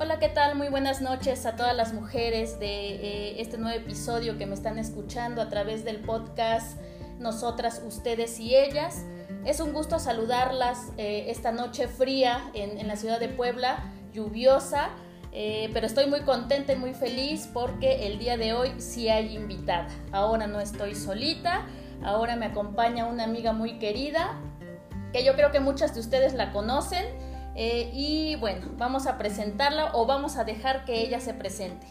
[0.00, 0.54] Hola, ¿qué tal?
[0.54, 4.78] Muy buenas noches a todas las mujeres de eh, este nuevo episodio que me están
[4.78, 6.78] escuchando a través del podcast
[7.18, 9.04] Nosotras, Ustedes y Ellas.
[9.44, 14.90] Es un gusto saludarlas eh, esta noche fría en, la ciudad de Puebla, lluviosa,
[15.32, 19.34] eh, pero estoy muy contenta y muy feliz porque el día de hoy sí hay
[19.34, 19.88] invitada.
[20.12, 21.66] Ahora no estoy solita,
[22.04, 24.38] ahora me acompaña una amiga muy querida,
[25.12, 27.04] que yo creo que muchas de ustedes la conocen.
[27.60, 31.88] Eh, y bueno, vamos a presentarla o vamos a dejar que ella se presente.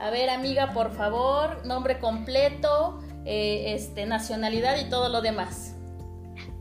[0.00, 5.74] A ver, amiga, por favor, nombre completo, este, nacionalidad y todo lo demás.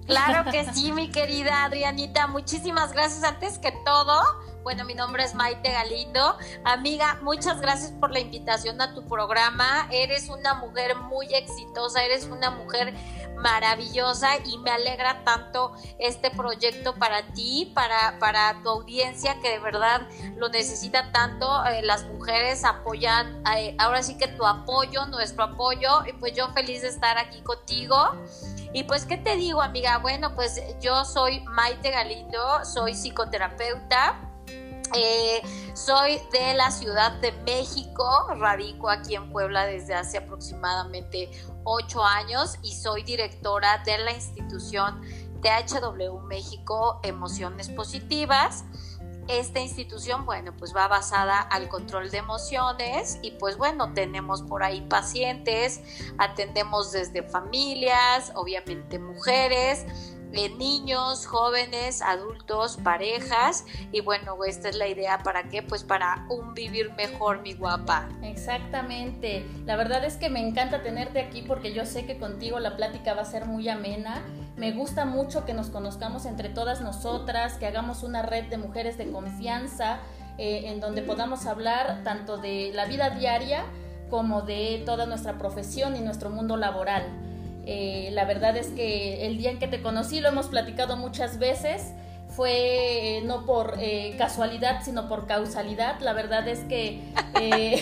[0.05, 2.27] Claro que sí, mi querida Adrianita.
[2.27, 3.23] Muchísimas gracias.
[3.23, 4.21] Antes que todo,
[4.63, 6.37] bueno, mi nombre es Maite Galindo.
[6.63, 9.87] Amiga, muchas gracias por la invitación a tu programa.
[9.91, 12.93] Eres una mujer muy exitosa, eres una mujer
[13.37, 19.59] maravillosa y me alegra tanto este proyecto para ti, para, para tu audiencia que de
[19.59, 20.01] verdad
[20.37, 21.65] lo necesita tanto.
[21.65, 26.49] Eh, las mujeres apoyan, eh, ahora sí que tu apoyo, nuestro apoyo, y pues yo
[26.53, 27.97] feliz de estar aquí contigo.
[28.73, 29.97] Y pues, ¿qué te digo, amiga?
[29.97, 34.30] Bueno, pues yo soy Maite Galindo, soy psicoterapeuta.
[34.93, 35.41] Eh,
[35.73, 41.31] soy de la Ciudad de México, radico aquí en Puebla desde hace aproximadamente
[41.63, 45.01] ocho años y soy directora de la institución
[45.41, 48.65] THW México Emociones Positivas.
[49.27, 54.61] Esta institución, bueno, pues va basada al control de emociones y pues bueno, tenemos por
[54.61, 55.81] ahí pacientes,
[56.17, 59.85] atendemos desde familias, obviamente mujeres,
[60.33, 66.25] eh, niños, jóvenes, adultos, parejas y bueno, esta es la idea para qué, pues para
[66.29, 68.09] un vivir mejor, mi guapa.
[68.23, 72.75] Exactamente, la verdad es que me encanta tenerte aquí porque yo sé que contigo la
[72.75, 74.23] plática va a ser muy amena
[74.61, 78.95] me gusta mucho que nos conozcamos entre todas nosotras, que hagamos una red de mujeres
[78.95, 79.99] de confianza
[80.37, 83.63] eh, en donde podamos hablar tanto de la vida diaria
[84.09, 87.05] como de toda nuestra profesión y nuestro mundo laboral.
[87.71, 91.39] Eh, la verdad es que el día en que te conocí, lo hemos platicado muchas
[91.39, 91.93] veces,
[92.27, 93.77] fue eh, no por
[94.17, 95.99] casualidad, sino por causalidad.
[95.99, 97.01] La verdad es que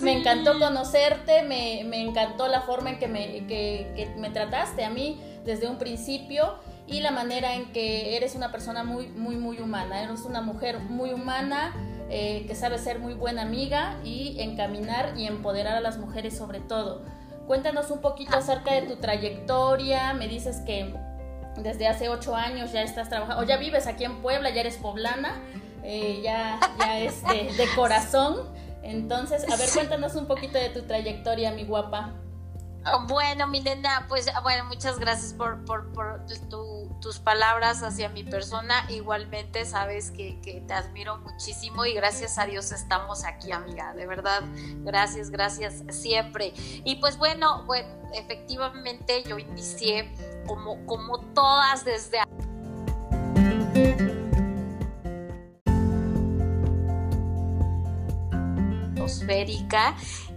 [0.00, 5.20] me encantó conocerte, me, encantó la forma en que me, que me trataste a mí
[5.44, 6.54] desde un principio
[6.86, 10.02] y la manera en que eres una persona muy, muy, muy humana.
[10.02, 11.74] Eres una mujer muy humana
[12.08, 16.60] eh, que sabe ser muy buena amiga y encaminar y empoderar a las mujeres sobre
[16.60, 17.02] todo.
[17.46, 20.14] Cuéntanos un poquito acerca de tu trayectoria.
[20.14, 20.94] Me dices que
[21.56, 24.76] desde hace ocho años ya estás trabajando, o ya vives aquí en Puebla, ya eres
[24.76, 25.40] poblana,
[25.82, 28.54] eh, ya, ya es de, de corazón.
[28.82, 32.12] Entonces, a ver, cuéntanos un poquito de tu trayectoria, mi guapa.
[33.08, 36.24] Bueno, mi nena, pues bueno, muchas gracias por, por,
[37.00, 38.86] tus palabras hacia mi persona.
[38.88, 43.92] Igualmente sabes que, que, te admiro muchísimo y gracias a Dios estamos aquí, amiga.
[43.94, 44.42] De verdad,
[44.84, 46.52] gracias, gracias siempre.
[46.56, 50.12] Y pues bueno, bueno, efectivamente yo inicié
[50.46, 52.20] como, como todas desde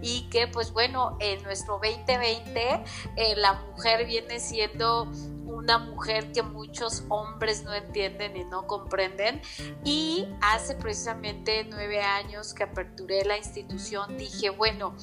[0.02, 2.84] y que pues bueno, en nuestro 2020
[3.16, 5.10] eh, la mujer viene siendo
[5.60, 9.42] una mujer que muchos hombres no entienden y no comprenden.
[9.84, 14.94] Y hace precisamente nueve años que aperturé la institución, dije, bueno,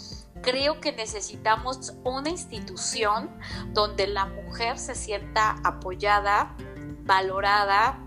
[0.42, 3.30] creo que necesitamos una institución
[3.74, 6.56] donde la mujer se sienta apoyada,
[7.04, 8.07] valorada,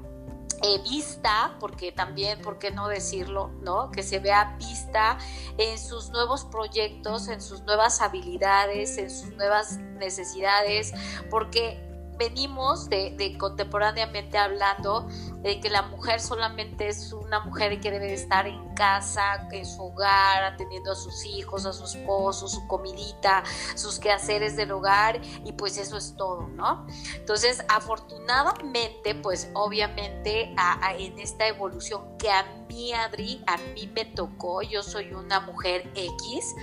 [0.63, 3.51] eh, vista, porque también, ¿por qué no decirlo?
[3.63, 3.91] ¿no?
[3.91, 5.19] Que se vea vista
[5.59, 10.93] en sus nuevos proyectos, en sus nuevas habilidades, en sus nuevas necesidades,
[11.31, 11.90] porque
[12.21, 15.09] venimos de, contemporáneamente hablando
[15.43, 19.85] de que la mujer solamente es una mujer que debe estar en casa, en su
[19.85, 23.43] hogar, atendiendo a sus hijos, a su esposo, su comidita,
[23.75, 26.87] sus quehaceres del hogar y pues eso es todo, ¿no?
[27.15, 30.55] Entonces, afortunadamente, pues obviamente
[30.99, 35.91] en esta evolución que a mí, Adri, a mí me tocó, yo soy una mujer
[35.95, 36.55] X,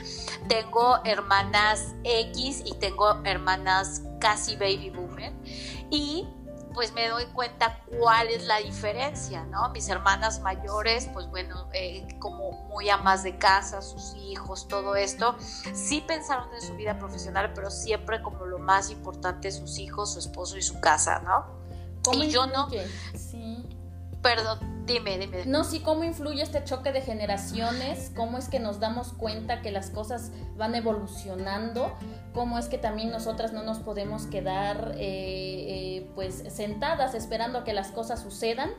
[0.47, 5.33] tengo hermanas X y tengo hermanas casi baby boomer
[5.89, 6.27] y
[6.73, 9.69] pues me doy cuenta cuál es la diferencia, ¿no?
[9.69, 15.35] Mis hermanas mayores, pues bueno, eh, como muy amas de casa, sus hijos, todo esto,
[15.73, 20.19] sí pensaron en su vida profesional, pero siempre como lo más importante sus hijos, su
[20.19, 21.57] esposo y su casa, ¿no?
[22.13, 22.69] y yo no.
[23.15, 23.65] Sí.
[24.21, 25.45] Perdón, Dime, dime.
[25.45, 29.69] No, sí, cómo influye este choque de generaciones, cómo es que nos damos cuenta que
[29.69, 31.93] las cosas van evolucionando,
[32.33, 37.63] cómo es que también nosotras no nos podemos quedar eh, eh, pues sentadas esperando a
[37.65, 38.69] que las cosas sucedan,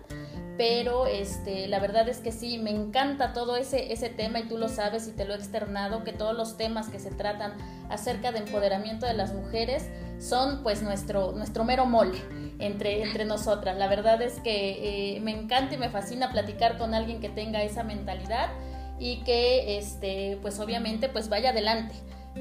[0.57, 4.57] pero este, la verdad es que sí, me encanta todo ese, ese tema y tú
[4.57, 7.53] lo sabes y te lo he externado, que todos los temas que se tratan
[7.91, 12.19] acerca de empoderamiento de las mujeres son pues nuestro, nuestro mero mole
[12.59, 13.77] entre, entre nosotras.
[13.77, 17.63] La verdad es que eh, me encanta y me fascina platicar con alguien que tenga
[17.63, 18.51] esa mentalidad
[18.99, 21.95] y que este, pues obviamente pues vaya adelante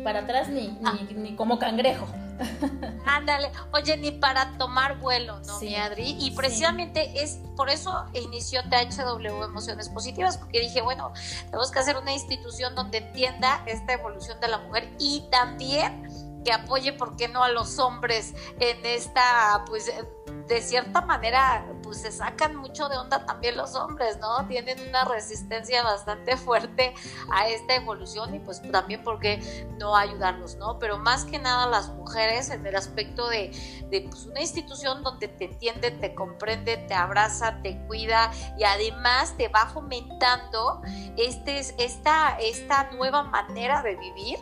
[0.04, 0.78] para atrás ni,
[1.16, 2.08] ni, como cangrejo.
[3.06, 6.16] Ándale, oye, ni para tomar vuelo, ¿no, mi Adri?
[6.20, 11.14] Y precisamente es por eso inició THW Emociones Positivas, porque dije, bueno,
[11.46, 16.08] tenemos que hacer una institución donde entienda esta evolución de la mujer y también
[16.52, 19.92] apoye, ¿por qué no?, a los hombres en esta, pues,
[20.48, 24.48] de cierta manera, pues se sacan mucho de onda también los hombres, ¿no?
[24.48, 26.94] Tienen una resistencia bastante fuerte
[27.32, 29.40] a esta evolución y pues también porque
[29.78, 30.80] no ayudarlos, ¿no?
[30.80, 33.52] Pero más que nada las mujeres en el aspecto de,
[33.90, 39.36] de pues, una institución donde te entiende, te comprende, te abraza, te cuida y además
[39.38, 40.82] te va fomentando
[41.18, 44.40] este, esta, esta nueva manera de vivir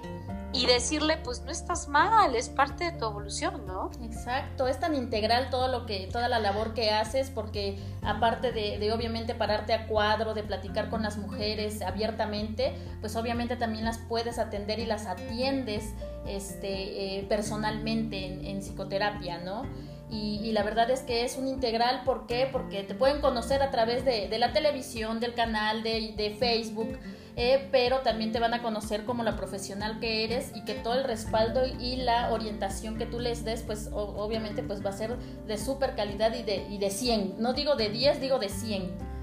[0.55, 3.91] y decirle, pues no estás mal, es parte de tu evolución, ¿no?
[4.01, 8.79] Exacto, es tan integral todo lo que, toda la labor que haces, porque aparte de,
[8.79, 13.97] de obviamente pararte a cuadro, de platicar con las mujeres abiertamente, pues obviamente también las
[13.97, 15.93] puedes atender y las atiendes
[16.25, 19.63] este, eh, personalmente en, psicoterapia, ¿no?
[20.09, 22.47] Y, la verdad es que es un integral, ¿por qué?
[22.49, 26.97] Porque te pueden conocer a través de, de la televisión, del canal, de Facebook,
[27.35, 30.93] eh, pero también te van a conocer como la profesional que eres y que todo
[30.93, 35.17] el respaldo y la orientación que tú les des, pues obviamente pues va a ser
[35.17, 37.35] de súper calidad y de, y de 100.
[37.39, 39.14] No digo de 10, digo de 100.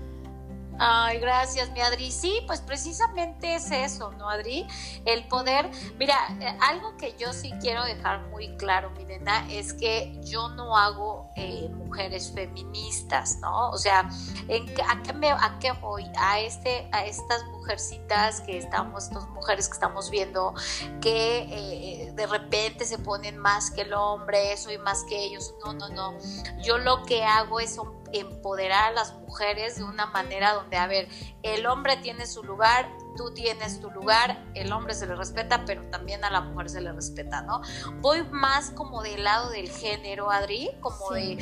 [0.78, 2.10] Ay, gracias, mi Adri.
[2.10, 4.66] Sí, pues precisamente es eso, ¿no, Adri?
[5.04, 9.74] El poder, mira, eh, algo que yo sí quiero dejar muy claro, mi nena, es
[9.74, 13.70] que yo no hago eh, mujeres feministas, ¿no?
[13.70, 14.08] O sea,
[14.48, 16.10] ¿en, a, qué me, ¿a qué voy?
[16.18, 20.54] A, este, a estas mujercitas que estamos, estas mujeres que estamos viendo,
[21.00, 25.54] que eh, de repente se ponen más que el hombre, soy más que ellos.
[25.64, 26.14] No, no, no.
[26.62, 27.78] Yo lo que hago es
[28.12, 31.08] empoderar a las mujeres de una manera donde, a ver,
[31.42, 35.82] el hombre tiene su lugar, tú tienes tu lugar, el hombre se le respeta, pero
[35.90, 37.62] también a la mujer se le respeta, ¿no?
[38.00, 41.38] Voy más como del lado del género, Adri, como de,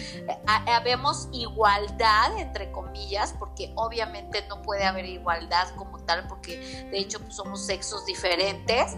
[0.46, 6.58] habemos igualdad, entre comillas, porque obviamente no puede haber igualdad como tal, porque
[6.90, 8.96] de hecho pues, somos sexos diferentes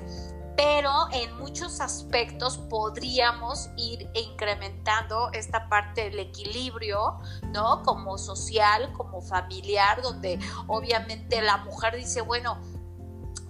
[0.56, 7.18] pero en muchos aspectos podríamos ir incrementando esta parte del equilibrio,
[7.52, 7.82] ¿no?
[7.82, 12.58] Como social, como familiar, donde obviamente la mujer dice, bueno,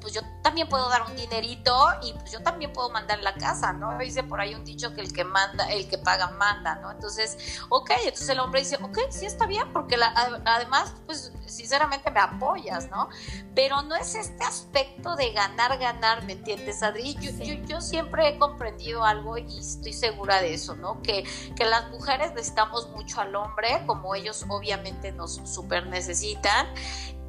[0.02, 3.72] pues yo también puedo dar un dinerito y pues yo también puedo mandar la casa,
[3.72, 3.96] ¿no?
[3.98, 6.90] Dice por ahí un dicho que el que manda, el que paga manda, ¿no?
[6.90, 9.96] Entonces, ok, entonces el hombre dice, ok, sí está bien, porque
[10.44, 13.08] además, pues sinceramente me apoyas, ¿no?
[13.54, 17.14] Pero no es este aspecto de ganar, ganar, ¿me entiendes, Adri?
[17.20, 17.30] Yo,
[17.66, 21.00] yo, siempre he comprendido algo y estoy segura de eso, ¿no?
[21.02, 26.66] Que, que las mujeres necesitamos mucho al hombre, como ellos obviamente nos súper necesitan,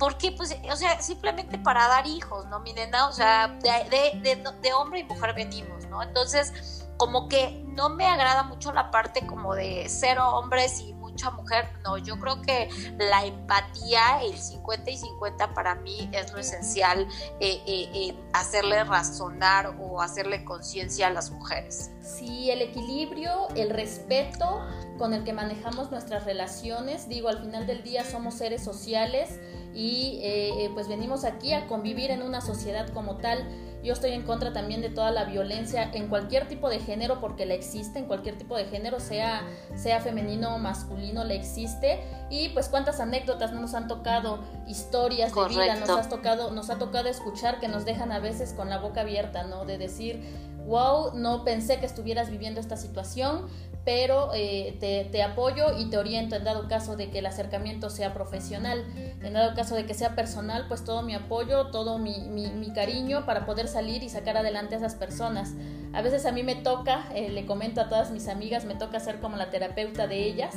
[0.03, 3.07] porque, pues, o sea, simplemente para dar hijos, ¿no, mi nena?
[3.07, 6.03] O sea, de, de, de, hombre y mujer venimos, ¿no?
[6.03, 11.31] Entonces, como que no me agrada mucho la parte como de cero hombres y mucha
[11.31, 12.67] mujer, no, yo creo que
[12.97, 17.07] la empatía, el 50 y 50 para mí es lo esencial
[17.39, 21.91] eh, eh, hacerle razonar o hacerle conciencia a las mujeres.
[22.01, 27.83] Sí, el equilibrio, el respeto con el que manejamos nuestras relaciones, digo, al final del
[27.83, 29.39] día somos seres sociales
[29.73, 33.47] y eh, pues venimos aquí a convivir en una sociedad como tal.
[33.83, 37.45] Yo estoy en contra también de toda la violencia en cualquier tipo de género porque
[37.45, 39.41] la existe, en cualquier tipo de género, sea,
[39.75, 41.99] sea femenino o masculino, le existe.
[42.29, 46.69] Y pues cuántas anécdotas no nos han tocado, historias de vida, nos, has tocado, nos
[46.69, 49.65] ha tocado escuchar que nos dejan a veces con la boca abierta, ¿no?
[49.65, 50.23] De decir,
[50.65, 53.47] wow, no pensé que estuvieras viviendo esta situación,
[53.85, 54.77] pero eh,
[55.11, 58.85] te, apoyo y te oriento en dado caso de que el acercamiento sea profesional,
[59.21, 63.25] en dado caso de que sea personal, pues todo mi apoyo, todo mi, mi, cariño
[63.25, 65.51] para poder salir y sacar adelante a esas personas.
[65.93, 68.99] A veces a mí me toca, eh, le comento a todas mis amigas, me toca
[68.99, 70.55] ser como la terapeuta de ellas.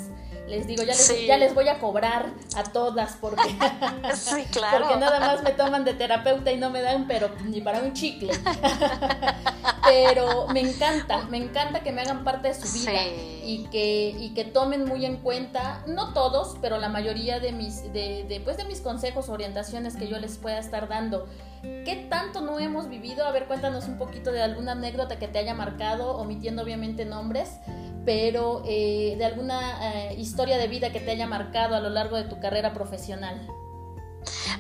[0.49, 5.42] Les digo, ya les, ya les voy a cobrar a todas porque, porque nada más
[5.42, 8.33] me toman de terapeuta y no me dan, pero ni para un chicle.
[9.85, 12.92] pero me encanta, me encanta que me hagan parte de su vida
[13.44, 17.92] y, que, y que tomen muy en cuenta, no todos, pero la mayoría de mis,
[17.92, 21.26] de, de, pues de mis consejos, orientaciones que yo les pueda estar dando.
[21.62, 23.26] ¿Qué tanto no hemos vivido?
[23.26, 27.50] A ver, cuéntanos un poquito de alguna anécdota que te haya marcado, omitiendo obviamente nombres,
[28.04, 32.38] pero de alguna historia de vida que te haya marcado a lo largo de tu
[32.38, 33.49] carrera profesional.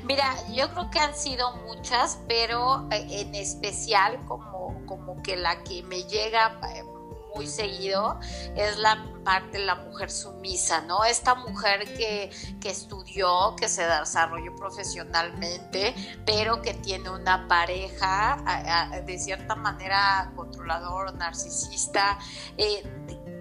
[0.04, 5.82] Mira, yo creo que han sido muchas, pero en especial como, como que la que
[5.82, 6.60] me llega
[7.36, 8.18] muy seguido
[8.56, 11.04] es la parte de la mujer sumisa, ¿no?
[11.04, 19.18] Esta mujer que, que estudió, que se desarrolló profesionalmente, pero que tiene una pareja de
[19.18, 22.18] cierta manera controlador, narcisista,
[22.56, 22.82] eh,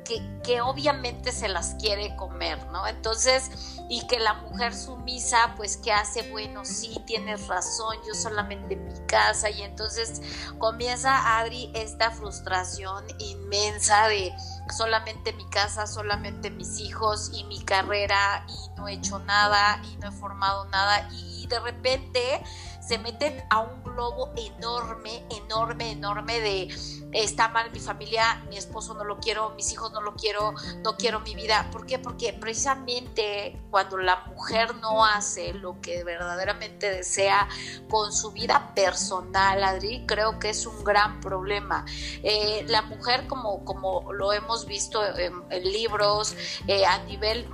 [0.06, 2.88] que, obviamente se las quiere comer, ¿no?
[2.88, 3.50] Entonces,
[3.90, 6.30] y que la mujer sumisa, pues, que hace?
[6.32, 10.22] Bueno, sí, tienes razón, yo solamente en mi casa, y entonces
[10.60, 14.34] comienza Adri esta frustración inmensa de
[14.76, 19.98] solamente mi casa, solamente mis hijos y mi carrera, y no he hecho nada, y
[19.98, 22.44] no he formado nada, y de repente
[22.86, 26.68] se meten a un globo enorme, enorme, enorme de
[27.14, 30.98] está mal mi familia, mi esposo no lo quiero, mis hijos no lo quiero, no
[30.98, 31.70] quiero mi vida.
[31.72, 31.98] ¿Por qué?
[31.98, 37.48] Porque precisamente cuando la mujer no hace lo que verdaderamente desea
[37.90, 41.86] con su vida personal, Adri, creo que es un gran problema.
[42.22, 46.36] Eh, la mujer, como, como lo hemos visto en, libros,
[46.68, 47.50] eh, a nivel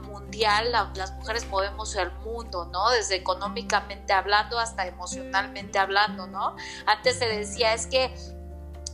[0.95, 2.89] las mujeres movemos el mundo, ¿no?
[2.91, 6.55] Desde económicamente hablando hasta emocionalmente hablando, ¿no?
[6.85, 8.13] Antes se decía, es que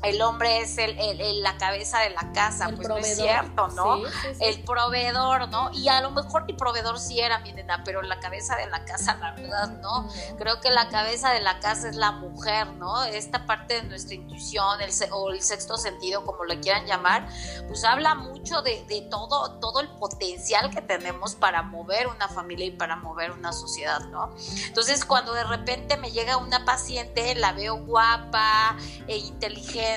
[0.10, 4.02] el hombre es el, la cabeza de la casa, pues no es cierto, ¿no?
[4.40, 5.72] El proveedor, ¿no?
[5.74, 8.86] Y a lo mejor mi proveedor sí era mi nena, pero la cabeza de la
[8.86, 10.08] casa, la verdad, no.
[10.38, 13.04] Creo que la cabeza de la casa es la mujer, ¿no?
[13.04, 17.28] Esta parte de nuestra intuición el, o el sexto sentido, como le quieran llamar,
[17.68, 22.66] pues habla mucho de, de, todo, todo el potencial que tenemos para mover una familia
[22.66, 24.34] y para mover una sociedad, ¿no?
[24.68, 29.97] Entonces, cuando de repente me llega una paciente, la veo guapa e inteligente,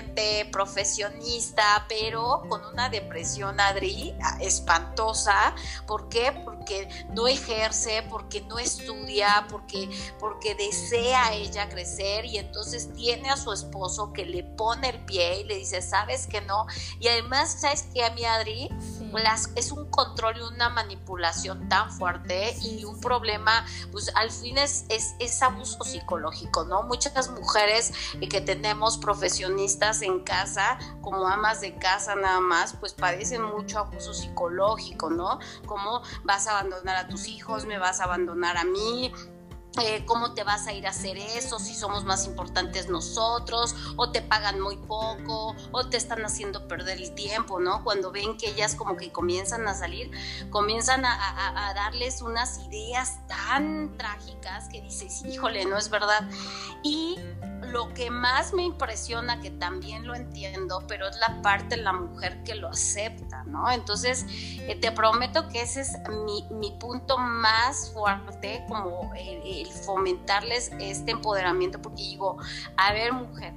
[0.51, 5.55] profesionista, pero con una depresión, Adri, espantosa.
[5.87, 6.33] ¿Por qué?
[6.45, 9.89] Porque no ejerce, porque no estudia, porque,
[10.19, 15.41] porque desea ella crecer y entonces tiene a su esposo que le pone el pie
[15.41, 16.67] y le dice, ¿sabes que no?
[16.99, 18.71] Y además, ¿sabes qué, a mi Adri?
[19.19, 24.59] Las, es un control y una manipulación tan fuerte y un problema, pues al fin
[24.59, 26.83] es, es, abuso psicológico, ¿no?
[26.83, 27.93] Muchas mujeres
[28.31, 34.13] que tenemos profesionistas en casa, como amas de casa nada más, pues padecen mucho abuso
[34.15, 35.39] psicológico, ¿no?
[35.67, 39.13] Como vas a abandonar a tus hijos, me vas a abandonar a mí,
[39.79, 44.11] eh, cómo te vas a ir a hacer eso, si somos más importantes nosotros, o
[44.11, 47.85] te pagan muy poco, o te están haciendo perder el tiempo, ¿no?
[47.85, 50.11] Cuando ven que ellas como que comienzan a salir,
[50.51, 56.29] comienzan a, a darles unas ideas tan trágicas que dices, híjole, no es verdad.
[56.83, 57.19] Y
[57.69, 61.93] lo que más me impresiona, que también lo entiendo, pero es la parte de la
[61.93, 63.71] mujer que lo acepta, ¿no?
[63.71, 71.13] Entonces, eh, te prometo que ese es mi, punto más fuerte, como el, fomentarles este
[71.13, 72.39] empoderamiento, porque digo,
[72.77, 73.55] a ver, mujer,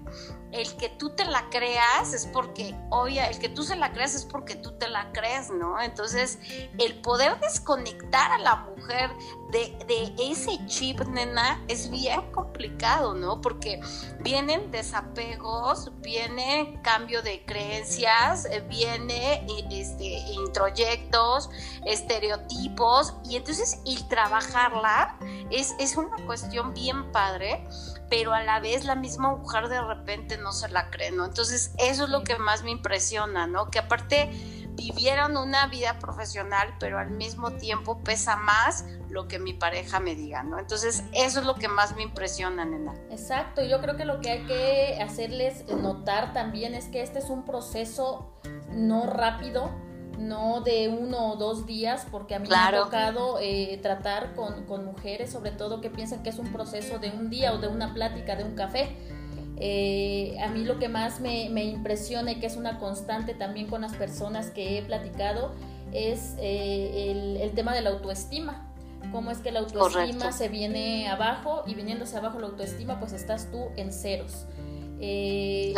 [0.53, 4.13] el que tú te la creas es porque, obvia, el que tú se la creas
[4.13, 5.81] es porque tú te la crees, ¿no?
[5.81, 6.37] Entonces,
[6.77, 9.09] el poder desconectar a la mujer
[9.49, 13.41] de, de, ese chip, nena, es bien complicado, ¿no?
[13.41, 13.79] Porque
[14.19, 21.49] vienen desapegos, viene cambio de creencias, eh, viene este, introyectos,
[21.85, 25.17] estereotipos, y entonces el trabajarla
[25.49, 27.65] es, es una cuestión bien padre
[28.13, 31.25] pero a la vez la misma mujer de repente no se la cree, ¿no?
[31.25, 33.71] Entonces eso es lo que más me impresiona, ¿no?
[33.71, 34.29] Que aparte
[34.75, 40.13] vivieron una vida profesional, pero al mismo tiempo pesa más lo que mi pareja me
[40.13, 40.59] diga, ¿no?
[40.59, 42.93] Entonces, eso es lo que más me impresiona, nena.
[43.09, 47.31] Exacto, yo creo que lo que hay que hacerles notar también es que este es
[47.31, 48.31] un proceso
[48.69, 49.71] no rápido,
[50.17, 54.65] no de uno o dos días, porque a mí me ha tocado eh, tratar con,
[54.65, 57.67] con, mujeres, sobre todo que piensan que es un proceso de un día o de
[57.67, 58.95] una plática, de un café.
[59.57, 63.67] Eh, a mí lo que más me, me, impresiona y que es una constante también
[63.67, 65.53] con las personas que he platicado
[65.91, 68.69] es eh, el, el, tema de la autoestima.
[69.11, 73.51] Cómo es que la autoestima se viene abajo y viniéndose abajo la autoestima, pues estás
[73.51, 74.45] tú en ceros.
[75.05, 75.73] Eh,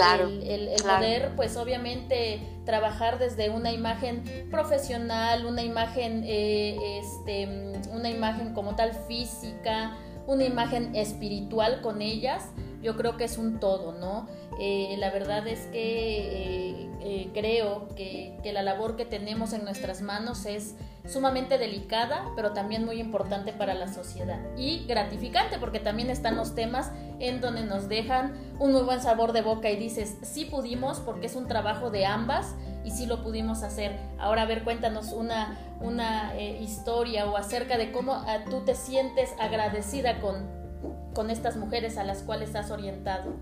[0.45, 7.47] el, poder, pues obviamente, trabajar desde una imagen profesional, una imagen, este,
[7.91, 12.51] una imagen como tal física, una imagen espiritual con ellas,
[12.85, 14.27] yo creo que es un todo, ¿no?
[14.59, 20.01] Eh, la verdad es que eh, eh, creo que, la labor que tenemos en nuestras
[20.01, 20.75] manos es
[21.05, 26.53] sumamente delicada, pero también muy importante para la sociedad y gratificante porque también están los
[26.55, 30.99] temas en donde nos dejan un muy buen sabor de boca y dices, sí pudimos
[30.99, 33.99] porque es un trabajo de ambas y sí lo pudimos hacer.
[34.19, 40.21] Ahora, a ver, cuéntanos una, una historia o acerca de cómo tú te sientes agradecida
[40.21, 40.64] con,
[41.13, 43.33] con estas mujeres a las cuales has orientado.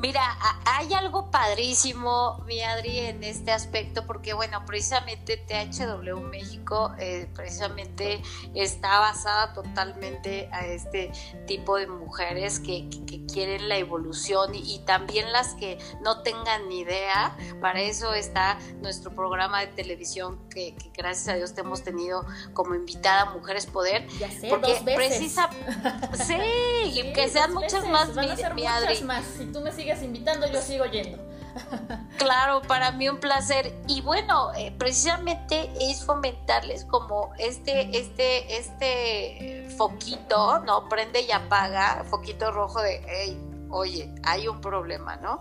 [0.00, 0.22] Mira,
[0.64, 8.22] hay algo padrísimo, mi Adri, en este aspecto, porque bueno, precisamente THW México eh, precisamente
[8.54, 11.12] está basada totalmente a este
[11.46, 12.88] tipo de mujeres que,
[13.30, 17.36] quieren la evolución y, también las que no tengan ni idea.
[17.60, 22.74] Para eso está nuestro programa de televisión que, gracias a Dios te hemos tenido como
[22.74, 24.08] invitada Mujeres Poder.
[24.18, 25.08] Ya sé, porque dos veces.
[25.08, 25.50] Precisa,
[26.26, 29.24] sí, que sean muchas más, Van a ser muchas más.
[29.36, 31.18] Si tú me sigues invitando, yo sigo yendo.
[32.18, 33.74] Claro, para mí un placer.
[33.88, 40.88] Y bueno, eh, precisamente es fomentarles como este, este, este foquito, ¿no?
[40.88, 45.40] Prende y apaga, foquito rojo de, hey, oye, hay un problema, ¿no?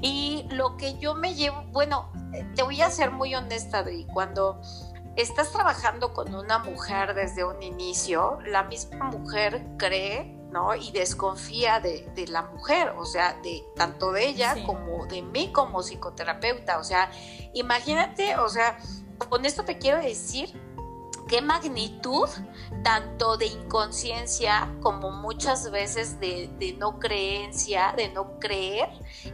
[0.00, 2.10] Y lo que yo me llevo, bueno,
[2.56, 4.60] te voy a ser muy honesta, Adri, cuando
[5.16, 10.33] estás trabajando con una mujer desde un inicio, la misma mujer cree
[10.78, 15.82] y desconfía de, la mujer, o sea, de tanto de ella como de mí como
[15.82, 16.78] psicoterapeuta.
[16.78, 17.10] O sea,
[17.54, 18.78] imagínate, o sea,
[19.28, 20.60] con esto te quiero decir
[21.28, 22.28] qué magnitud
[22.82, 28.88] tanto de inconsciencia como muchas veces de, no creencia, de no creer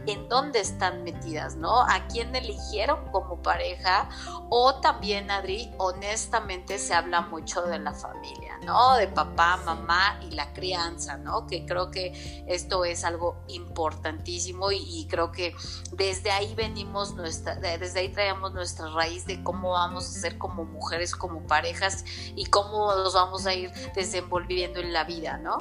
[0.07, 1.81] en dónde están metidas, ¿no?
[1.81, 4.09] A quién eligieron como pareja
[4.49, 8.95] o también, Adri, honestamente se habla mucho de la familia, ¿no?
[8.95, 11.47] De papá, mamá y la crianza, ¿no?
[11.47, 15.55] Que creo que esto es algo importantísimo y, creo que
[15.91, 20.63] desde ahí venimos nuestra, desde ahí traemos nuestra raíz de cómo vamos a ser como
[20.63, 25.57] mujeres, como parejas y cómo nos vamos a ir desenvolviendo en la vida, ¿no?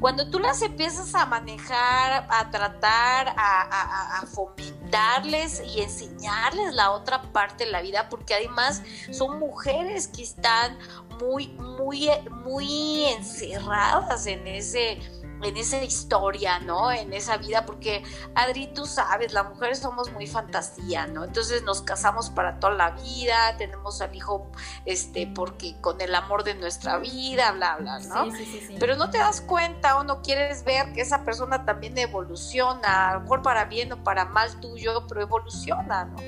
[0.00, 7.64] Cuando tú las empiezas a manejar, a tratar, a, fomentarles y enseñarles la otra parte
[7.64, 10.78] de la vida, porque además son mujeres que están
[11.20, 12.08] muy, muy,
[12.44, 14.98] muy encerradas en ese
[15.42, 16.92] en esa historia, ¿no?
[16.92, 18.02] En esa vida, porque
[18.34, 21.24] Adri, tú sabes, las mujeres somos muy fantasía, ¿no?
[21.24, 24.50] Entonces nos casamos para toda la vida, tenemos al hijo,
[24.84, 28.30] este, porque con el amor de nuestra vida, bla, bla, ¿no?
[28.32, 31.64] Sí, sí, sí, Pero no te das cuenta o no quieres ver que esa persona
[31.64, 36.18] también evoluciona, a lo mejor para bien o para mal tuyo, pero evoluciona, ¿no?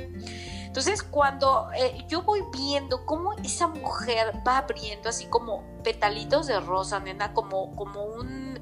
[0.72, 6.58] Entonces, cuando eh, yo voy viendo cómo esa mujer va abriendo así como petalitos de
[6.61, 8.58] rosa, nena, como, como un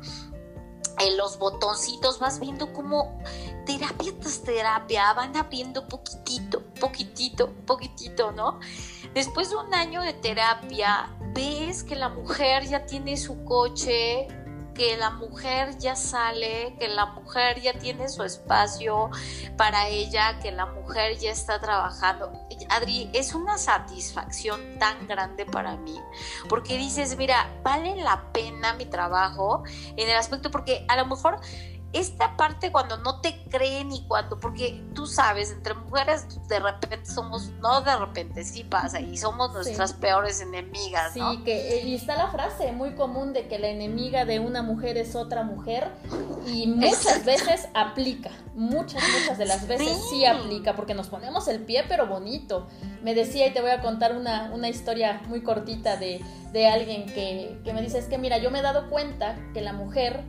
[0.99, 3.17] en los botoncitos, vas viendo como
[3.65, 8.59] terapia tras terapia, van abriendo poquitito, poquitito, poquitito, ¿no?
[9.15, 14.27] Después de un año de terapia, ves que la mujer ya tiene su coche,
[14.81, 19.11] que la mujer ya sale, que la mujer ya tiene su espacio
[19.59, 22.33] para ella, que la mujer ya está trabajando.
[22.71, 26.01] Adri, es una satisfacción tan grande para mí,
[26.49, 29.65] porque dices, mira, vale la pena mi trabajo
[29.97, 31.41] en el aspecto, porque a lo mejor
[31.93, 37.11] esta parte cuando no te creen y cuando, porque tú sabes, entre mujeres de repente
[37.11, 41.13] somos, no de repente, sí pasa y somos nuestras peores enemigas.
[41.13, 44.63] Sí, que eh, y está la frase muy común de que la enemiga de una
[44.63, 45.89] mujer es otra mujer
[46.47, 50.25] y muchas veces aplica, muchas, muchas de las veces sí.
[50.25, 52.69] aplica porque nos ponemos el pie pero bonito.
[53.03, 56.21] Me decía y te voy a contar una, una historia muy cortita de,
[56.53, 59.61] de alguien que, que me dice, es que mira, yo me he dado cuenta que
[59.61, 60.23] la mujer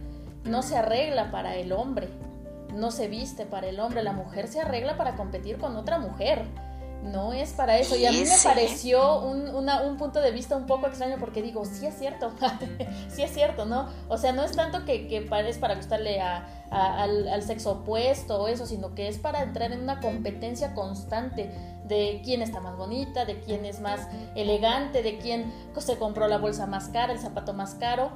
[0.44, 2.10] no se arregla para el hombre,
[2.74, 6.46] no se viste para el hombre, la mujer se arregla para competir con otra mujer.
[7.04, 7.96] No es para eso.
[7.96, 11.88] Y a mí me pareció un, punto de vista un poco extraño porque digo, sí
[11.88, 12.32] es cierto,
[13.10, 13.88] sí es cierto, ¿no?
[14.08, 18.48] O sea, no es tanto que, que es para gustarle al, al, sexo opuesto o
[18.48, 21.50] eso, sino que es para entrar en una competencia constante
[21.86, 26.38] de quién está más bonita, de quién es más elegante, de quién se compró la
[26.38, 28.12] bolsa más cara, el zapato más caro.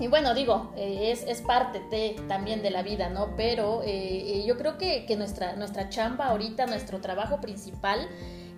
[0.00, 3.34] Y bueno, digo, eh, es, parte de, también de la vida, ¿no?
[3.36, 8.08] Pero eh, eh, yo creo que, nuestra, nuestra chamba ahorita, nuestro trabajo principal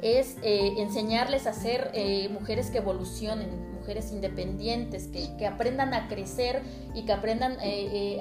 [0.03, 1.93] es enseñarles a ser
[2.31, 3.51] mujeres que evolucionen,
[3.91, 6.63] mujeres independientes, que, que aprendan a crecer
[6.95, 7.57] y que aprendan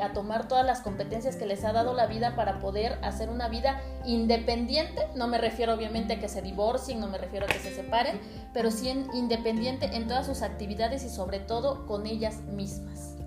[0.02, 3.50] a tomar todas las competencias que les ha dado la vida para poder hacer una
[3.50, 5.06] vida independiente.
[5.16, 8.20] No me refiero obviamente a que se divorcien, no me refiero a que se separen,
[8.52, 13.19] pero sí independiente en todas sus actividades y sobre todo con ellas mismas.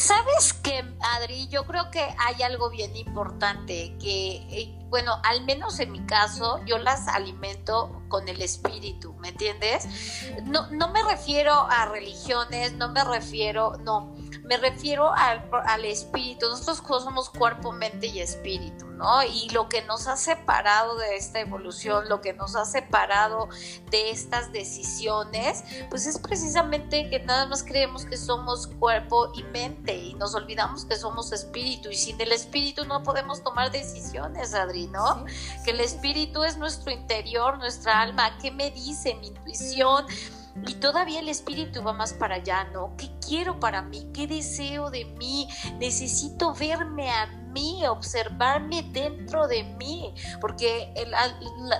[0.00, 0.82] Sabes que,
[1.18, 6.00] Adri, yo creo que hay algo bien importante, que, eh, bueno, al menos en mi
[6.06, 9.86] caso, yo las alimento con el espíritu, ¿me entiendes?
[10.44, 14.14] No, no me refiero a religiones, no me refiero, no,
[14.50, 16.48] me refiero al, al espíritu.
[16.48, 19.22] Nosotros somos cuerpo, mente y espíritu, ¿no?
[19.22, 23.48] Y lo que nos ha separado de esta evolución, lo que nos ha separado
[23.92, 29.96] de estas decisiones, pues es precisamente que nada más creemos que somos cuerpo y mente
[29.96, 34.88] y nos olvidamos que somos espíritu y sin el espíritu no podemos tomar decisiones, Adri,
[34.88, 35.26] ¿no?
[35.64, 40.06] Que el espíritu es nuestro interior, nuestra alma, ¿qué me dice mi intuición?
[40.66, 42.94] Y todavía el espíritu va más para allá, ¿no?
[42.96, 44.10] ¿Qué quiero para mí?
[44.12, 45.48] ¿Qué deseo de mí?
[45.78, 50.92] Necesito verme a mí, observarme dentro de mí, porque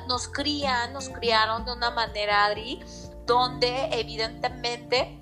[0.08, 2.80] nos crían, nos criaron de una manera, Adri,
[3.26, 5.20] donde evidentemente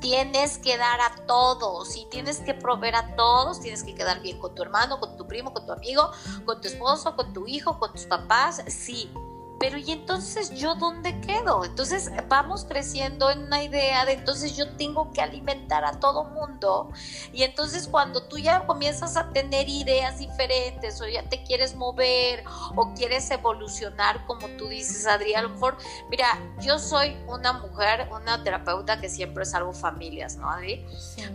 [0.00, 4.38] tienes que dar a todos y tienes que proveer a todos, tienes que quedar bien
[4.40, 6.10] con tu hermano, con tu primo, con tu amigo,
[6.44, 9.10] con tu esposo, con tu hijo, con tus papás, sí,
[9.62, 11.64] pero ¿y entonces yo dónde quedo?
[11.64, 16.90] Entonces vamos creciendo en una idea de entonces yo tengo que alimentar a todo mundo
[17.32, 22.42] y entonces cuando tú ya comienzas a tener ideas diferentes o ya te quieres mover
[22.74, 25.78] o quieres evolucionar como tú dices, Adrián, a lo mejor,
[26.10, 26.26] mira,
[26.60, 30.84] yo soy una mujer, una terapeuta que siempre salvo familias, ¿no, Adri?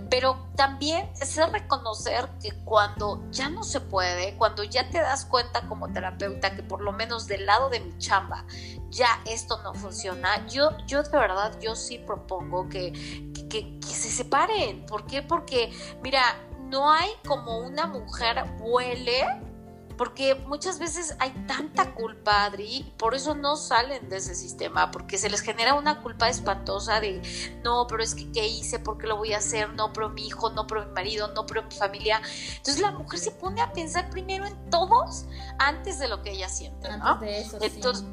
[0.10, 5.62] Pero también es reconocer que cuando ya no se puede, cuando ya te das cuenta
[5.70, 7.98] como terapeuta que por lo menos del lado de mi
[8.90, 12.92] ya esto no funciona, yo, yo de verdad, yo sí propongo que,
[13.50, 14.86] que, se separen.
[14.86, 15.22] ¿Por qué?
[15.22, 16.22] Porque, mira,
[16.70, 19.26] no hay como una mujer huele
[19.98, 25.18] porque muchas veces hay tanta culpa, Adri, por eso no salen de ese sistema, porque
[25.18, 27.22] se les genera una culpa espantosa de,
[27.64, 28.80] no, pero es que, ¿qué hice?
[28.80, 29.70] ¿Por qué lo voy a hacer?
[29.74, 32.22] No, pero mi hijo, no, pero mi marido, no, pero mi familia.
[32.58, 35.26] Entonces la mujer se pone a pensar primero en todos
[35.58, 37.06] antes de lo que ella siente, ¿no?
[37.06, 38.06] Antes de eso, Entonces,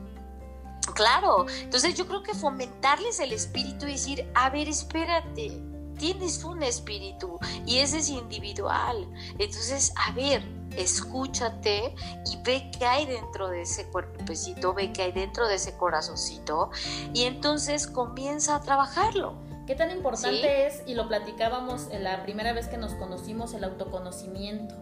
[0.94, 5.61] Claro, entonces yo creo que fomentarles el espíritu y decir, a ver, espérate,
[5.98, 9.09] tienes un espíritu y ese es individual.
[9.38, 10.42] Entonces, a ver,
[10.76, 11.94] escúchate
[12.26, 16.70] y ve qué hay dentro de ese cuerpecito, ve qué hay dentro de ese corazoncito
[17.12, 19.37] y entonces comienza a trabajarlo.
[19.66, 23.64] ¿Qué tan importante es, y lo platicábamos en la primera vez que nos conocimos, el
[23.64, 24.74] autoconocimiento?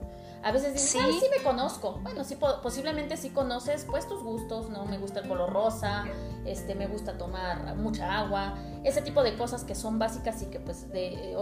[0.43, 1.21] A veces dices, ¿Sí?
[1.21, 2.01] sí me conozco.
[2.03, 4.85] Bueno, sí, posiblemente sí conoces pues tus gustos, ¿no?
[4.87, 6.05] Me gusta el color rosa,
[6.45, 10.59] este, me gusta tomar mucha agua, ese tipo de cosas que son básicas y que
[10.59, 11.37] pues de,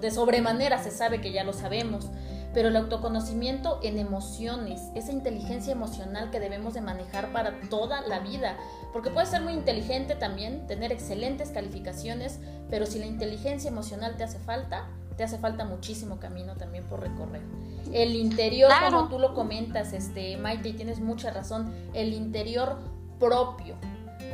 [0.00, 2.08] de sobremanera se sabe que ya lo sabemos.
[2.52, 8.18] Pero el autoconocimiento en emociones, esa inteligencia emocional que debemos de manejar para toda la
[8.18, 8.58] vida.
[8.92, 14.24] Porque puedes ser muy inteligente también, tener excelentes calificaciones, pero si la inteligencia emocional te
[14.24, 17.42] hace falta, te hace falta muchísimo camino también por recorrer.
[17.92, 22.78] El interior, como tú lo comentas, este, Maite, y tienes mucha razón, el interior
[23.18, 23.76] propio.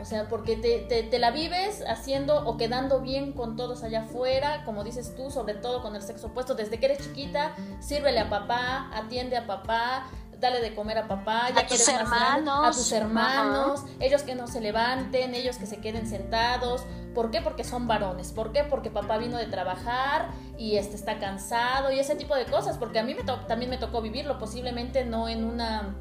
[0.00, 4.62] O sea, porque te, te, la vives haciendo o quedando bien con todos allá afuera,
[4.64, 6.54] como dices tú, sobre todo con el sexo opuesto.
[6.54, 10.06] Desde que eres chiquita, sírvele a papá, atiende a papá,
[10.40, 14.46] dale de comer a papá, ya a tus hermanos, a tus hermanos, ellos que no
[14.46, 16.84] se levanten, ellos que se queden sentados.
[17.14, 17.40] ¿Por qué?
[17.40, 18.32] Porque son varones.
[18.32, 18.62] ¿Por qué?
[18.62, 22.78] Porque papá vino de trabajar y este está cansado y ese tipo de cosas.
[22.78, 25.96] Porque a mí me también me tocó vivirlo, posiblemente no en una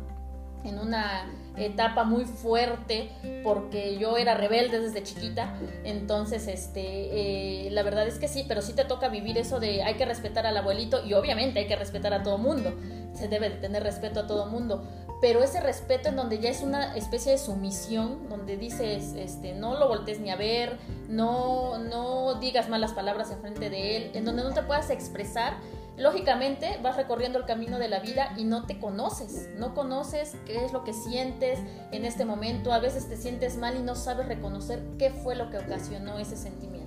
[0.64, 1.26] en una
[1.58, 3.10] etapa muy fuerte
[3.44, 5.56] porque yo era rebelde desde chiquita.
[5.84, 9.84] Entonces este eh, la verdad es que sí pero sí te toca vivir eso de
[9.84, 12.74] hay que respetar al abuelito y obviamente hay que respetar a todo mundo.
[13.14, 14.84] Se debe de tener respeto a todo mundo.
[15.20, 19.80] Pero ese respeto en donde ya es una especie de sumisión donde dices este no
[19.80, 20.78] lo voltees ni a ver
[21.10, 25.56] no no digas malas palabras en frente de él en donde no te puedas expresar
[25.98, 30.64] lógicamente vas recorriendo el camino de la vida y no te conoces, no conoces qué
[30.64, 31.60] es lo que sientes
[31.92, 35.50] en este momento, a veces te sientes mal y no sabes reconocer qué fue lo
[35.50, 36.78] que ocasionó ese sentimiento.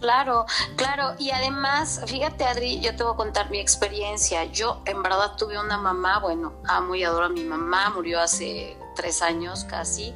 [0.00, 4.44] Claro, claro, y además, fíjate Adri, yo te voy a contar mi experiencia.
[4.46, 8.76] Yo en verdad tuve una mamá, bueno, amo y adoro a mi mamá, murió hace
[8.96, 10.12] tres años casi.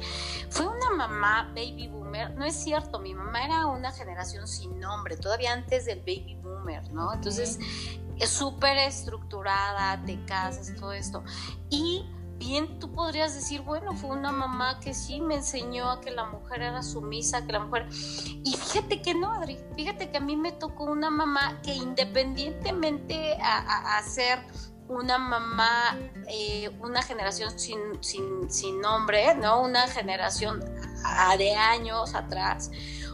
[0.49, 5.17] Fue una mamá baby boomer, no es cierto, mi mamá era una generación sin nombre,
[5.17, 6.37] todavía antes del baby
[6.91, 7.13] ¿no?
[7.13, 7.59] Entonces,
[8.19, 11.23] es súper estructurada, te casas, todo esto.
[11.69, 12.05] Y
[12.37, 16.25] bien tú podrías decir, bueno, fue una mamá que sí me enseñó a que la
[16.25, 17.87] mujer era sumisa, que la mujer...
[17.91, 23.37] Y fíjate que no, Adri, fíjate que a mí me tocó una mamá que independientemente
[23.41, 24.39] a, a, ser
[24.87, 25.97] una mamá,
[26.29, 29.61] eh, una generación sin, sin, sin, nombre, ¿no?
[29.61, 30.63] Una generación
[31.37, 32.71] de años atrás,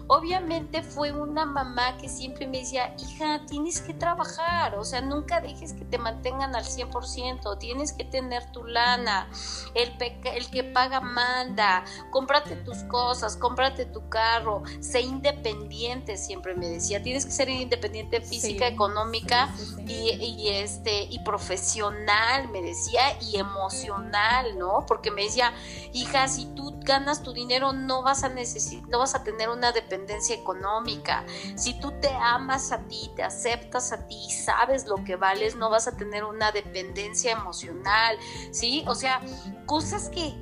[0.07, 5.39] obviamente fue una mamá que siempre me decía, hija, tienes que trabajar, o sea, nunca
[5.41, 9.29] dejes que te mantengan al 100%, tienes que tener tu lana,
[9.73, 9.93] el,
[10.35, 17.01] el que paga manda, cómprate tus cosas, cómprate tu carro, sé independiente, siempre me decía,
[17.01, 19.49] tienes que ser independiente física, económica
[19.87, 24.85] y, este, y profesional, me decía, y emocional, ¿no?
[24.85, 25.53] Porque me decía,
[25.93, 29.71] hija, si tú ganas tu dinero, no vas a necesitar, no vas a tener una
[29.71, 31.25] dependencia económica.
[31.55, 35.69] Si tú te amas a ti, te aceptas a ti, sabes lo que vales, no
[35.69, 38.17] vas a tener una dependencia emocional,
[38.51, 38.83] ¿sí?
[38.87, 39.21] O sea,
[39.65, 40.33] cosas que,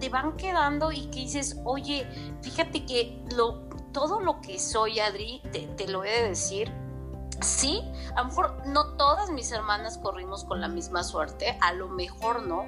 [0.00, 2.06] te van quedando y que dices, oye,
[2.42, 6.83] fíjate que lo, todo lo que soy, Adri, te, te lo he de decir,
[7.40, 7.82] Sí,
[8.14, 12.46] a lo mejor no todas mis hermanas corrimos con la misma suerte, a lo mejor
[12.46, 12.66] no,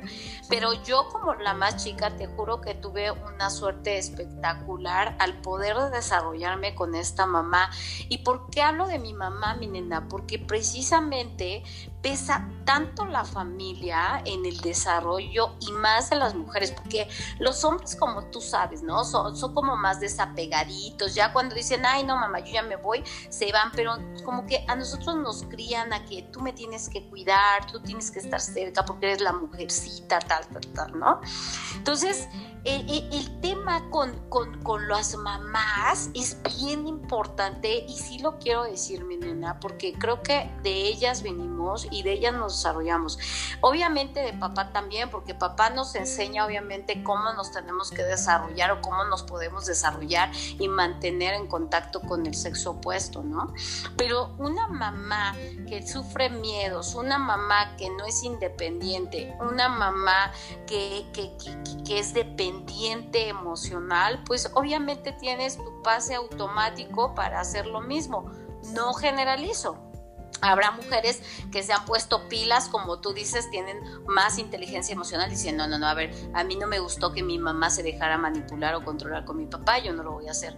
[0.49, 5.77] pero yo como la más chica te juro que tuve una suerte espectacular al poder
[5.91, 7.71] desarrollarme con esta mamá.
[8.09, 10.09] ¿Y por qué hablo de mi mamá, mi nena?
[10.09, 11.63] Porque precisamente
[12.07, 17.09] pesa tanto la familia en el desarrollo y más de las mujeres, porque
[17.41, 19.03] los hombres, como tú sabes, ¿no?
[19.03, 23.03] Son, son como más desapegaditos, ya cuando dicen, ay, no, mamá, yo ya me voy,
[23.29, 27.09] se van, pero como que a nosotros nos crían a que tú me tienes que
[27.09, 31.21] cuidar, tú tienes que estar cerca porque eres la mujercita, tal, tal, tal, ¿no?
[31.75, 32.29] Entonces,
[32.67, 39.05] el, tema con, con, con, las mamás es bien importante y sí lo quiero decir,
[39.05, 43.19] mi nena, porque creo que de ellas venimos y de ellas nos desarrollamos.
[43.61, 48.81] Obviamente de papá también, porque papá nos enseña obviamente cómo nos tenemos que desarrollar o
[48.81, 53.53] cómo nos podemos desarrollar y mantener en contacto con el sexo opuesto, ¿no?
[53.97, 55.37] Pero una mamá
[55.69, 60.33] que sufre miedos, una mamá que no es independiente, una mamá
[60.67, 62.56] que, que, que, que es dependiente,
[63.29, 68.31] emocional, pues obviamente tienes tu pase automático para hacer lo mismo.
[68.73, 69.79] No generalizo,
[70.41, 75.67] Habrá mujeres que se han puesto pilas, como tú dices, tienen más inteligencia emocional, diciendo,
[75.67, 78.19] no, no, no, a ver, a mí no me gustó que mi mamá se dejara
[78.19, 80.57] manipular o controlar con mi papá, yo no lo voy a hacer.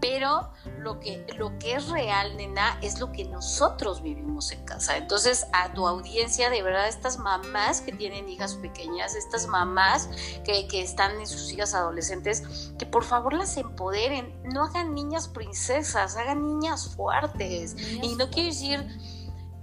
[0.00, 4.96] Pero lo que, lo que es real, nena, es lo que nosotros vivimos en casa.
[4.96, 10.08] Entonces, a tu audiencia, de verdad, estas mamás que tienen hijas pequeñas, estas mamás
[10.44, 15.28] que, que están en sus hijas adolescentes, que por favor las empoderen, no hagan niñas
[15.28, 17.76] princesas, hagan niñas fuertes.
[17.78, 18.86] y no quiero decir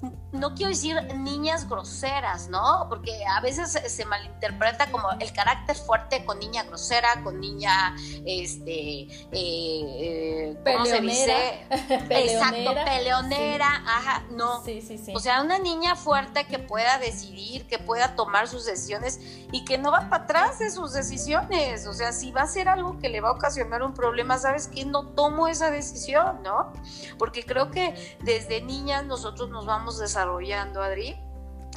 [0.02, 0.29] Mm-hmm.
[0.32, 2.86] No quiero decir niñas groseras, ¿no?
[2.88, 9.02] Porque a veces se malinterpreta como el carácter fuerte con niña grosera, con niña, este,
[9.02, 11.66] eh, eh ¿cómo se dice?
[12.10, 14.64] Exacto, peleonera, ajá, no.
[14.64, 15.14] Sí, sí, sí.
[15.16, 19.20] O sea, una niña fuerte que pueda decidir, que pueda tomar sus decisiones
[19.52, 21.88] y que no va para atrás de sus decisiones.
[21.88, 24.68] O sea, si va a ser algo que le va a ocasionar un problema, ¿sabes
[24.68, 24.86] qué?
[24.86, 26.72] No tomo esa decisión, ¿no?
[27.18, 31.16] Porque creo que desde niñas nosotros nos vamos desarrollando desarrollando, Adri.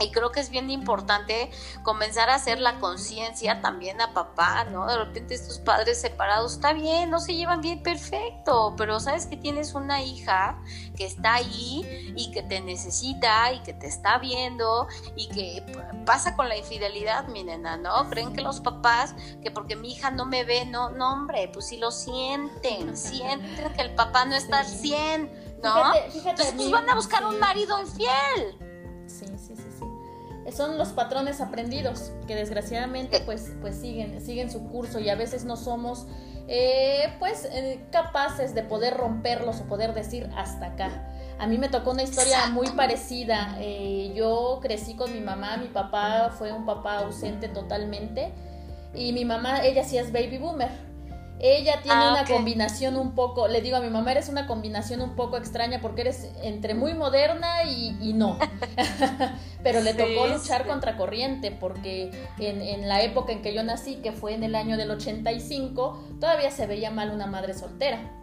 [0.00, 1.50] Y creo que es bien importante
[1.82, 4.86] comenzar a hacer la conciencia también a papá, ¿no?
[4.86, 9.36] De repente estos padres separados, está bien, no se llevan bien, perfecto, pero sabes que
[9.36, 10.58] tienes una hija
[10.96, 15.62] que está ahí y que te necesita y que te está viendo y que
[16.06, 18.08] pasa con la infidelidad, mi nena, ¿no?
[18.08, 21.68] Creen que los papás, que porque mi hija no me ve, no, no, hombre, pues
[21.68, 25.94] si lo sienten, sienten que el papá no está al 100 ¿no?
[25.94, 28.56] Entonces, pues van a buscar un marido infiel.
[29.06, 30.52] Sí, sí, sí, sí.
[30.52, 33.22] Son los patrones aprendidos que desgraciadamente eh.
[33.24, 36.06] pues, pues siguen, siguen su curso y a veces no somos
[36.48, 41.08] eh, pues eh, capaces de poder romperlos o poder decir hasta acá.
[41.38, 43.58] A mí me tocó una historia muy parecida.
[44.14, 48.32] yo crecí con mi mamá, mi papá fue un papá ausente totalmente
[48.94, 50.91] y mi mamá, ella sí es baby boomer.
[51.44, 55.02] Ella tiene ah, una combinación un poco, le digo a mi mamá, eres una combinación
[55.02, 58.38] un poco extraña porque eres entre muy moderna y, no.
[59.64, 63.96] Pero le tocó luchar contra corriente porque en, en, la época en que yo nací,
[63.96, 68.21] que fue en el año del 85, todavía se veía mal una madre soltera.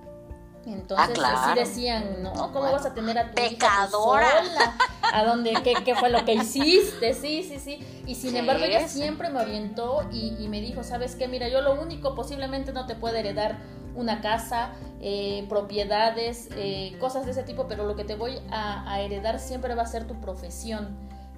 [0.65, 2.33] Entonces ah, así decían, ¿no?
[2.33, 4.27] ¿Cómo vas a tener a tu Pecadora.
[4.43, 4.75] hija
[5.13, 5.53] ¿A dónde?
[5.63, 7.13] Qué, ¿Qué, fue lo que hiciste?
[7.13, 8.03] Sí, sí, sí.
[8.05, 11.27] Y sin embargo ella siempre me orientó y, me dijo, ¿sabes qué?
[11.27, 13.57] Mira, yo lo único posiblemente no te puedo heredar
[13.95, 19.01] una casa, eh, propiedades, eh, cosas de ese tipo, pero lo que te voy a,
[19.01, 20.89] heredar siempre va a ser tu profesión.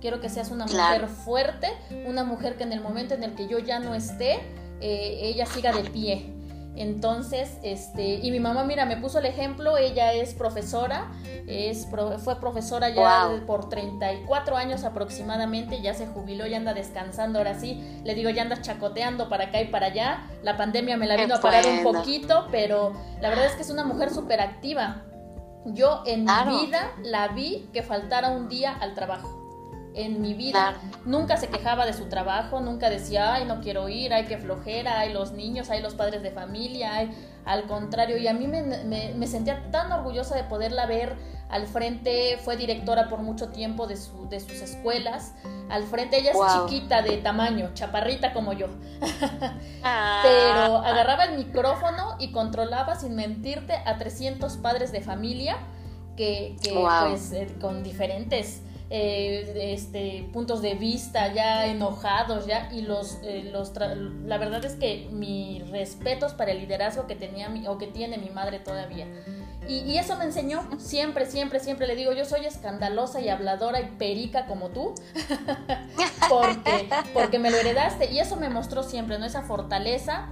[0.02, 1.68] Quiero que seas una mujer fuerte,
[2.06, 4.40] una mujer que en el momento en el que yo ya no esté,
[4.82, 6.41] eh, ella siga de pie
[6.76, 11.12] Entonces, este, y mi mamá, mira, me puso el ejemplo, ella es profesora,
[11.48, 11.88] es
[12.24, 17.84] fue profesora ya por 34 años aproximadamente, ya se jubiló, ya anda descansando, ahora sí,
[18.06, 21.36] le digo, ya anda chacoteando para acá y para allá, la pandemia me la vino
[21.36, 25.04] a parar un poquito, pero la verdad es que es una mujer súper activa.
[25.66, 29.41] Yo en mi vida la vi que faltara un día al trabajo
[29.94, 30.76] en mi vida.
[31.06, 35.00] Nunca se quejaba de su trabajo, nunca decía, ay, no quiero ir, ay, qué flojera,
[35.00, 37.12] hay los niños, hay los padres de familia, ay,
[37.46, 38.18] al contrario.
[38.18, 41.16] Y a mí me, sentía tan orgullosa de poderla ver
[41.50, 45.34] al frente, fue directora por mucho tiempo de, su, de sus escuelas.
[45.70, 48.68] Al frente ella es chiquita de tamaño, chaparrita como yo.
[49.84, 50.22] Ah.
[50.22, 55.58] Pero agarraba el micrófono y controlaba sin mentirte a 300 padres de familia
[56.16, 58.62] que, pues eh, con diferentes
[58.94, 63.72] eh, este, puntos de vista ya enojados ya y los, eh, los
[64.26, 68.18] la verdad es que mi respetos para el liderazgo que tenía mi, o que tiene
[68.18, 69.08] mi madre todavía.
[69.66, 73.86] Y, eso me enseñó siempre siempre siempre le digo yo soy escandalosa y habladora y
[73.98, 74.94] perica como tú
[76.30, 80.30] porque porque me lo heredaste y eso me mostró siempre no esa fortaleza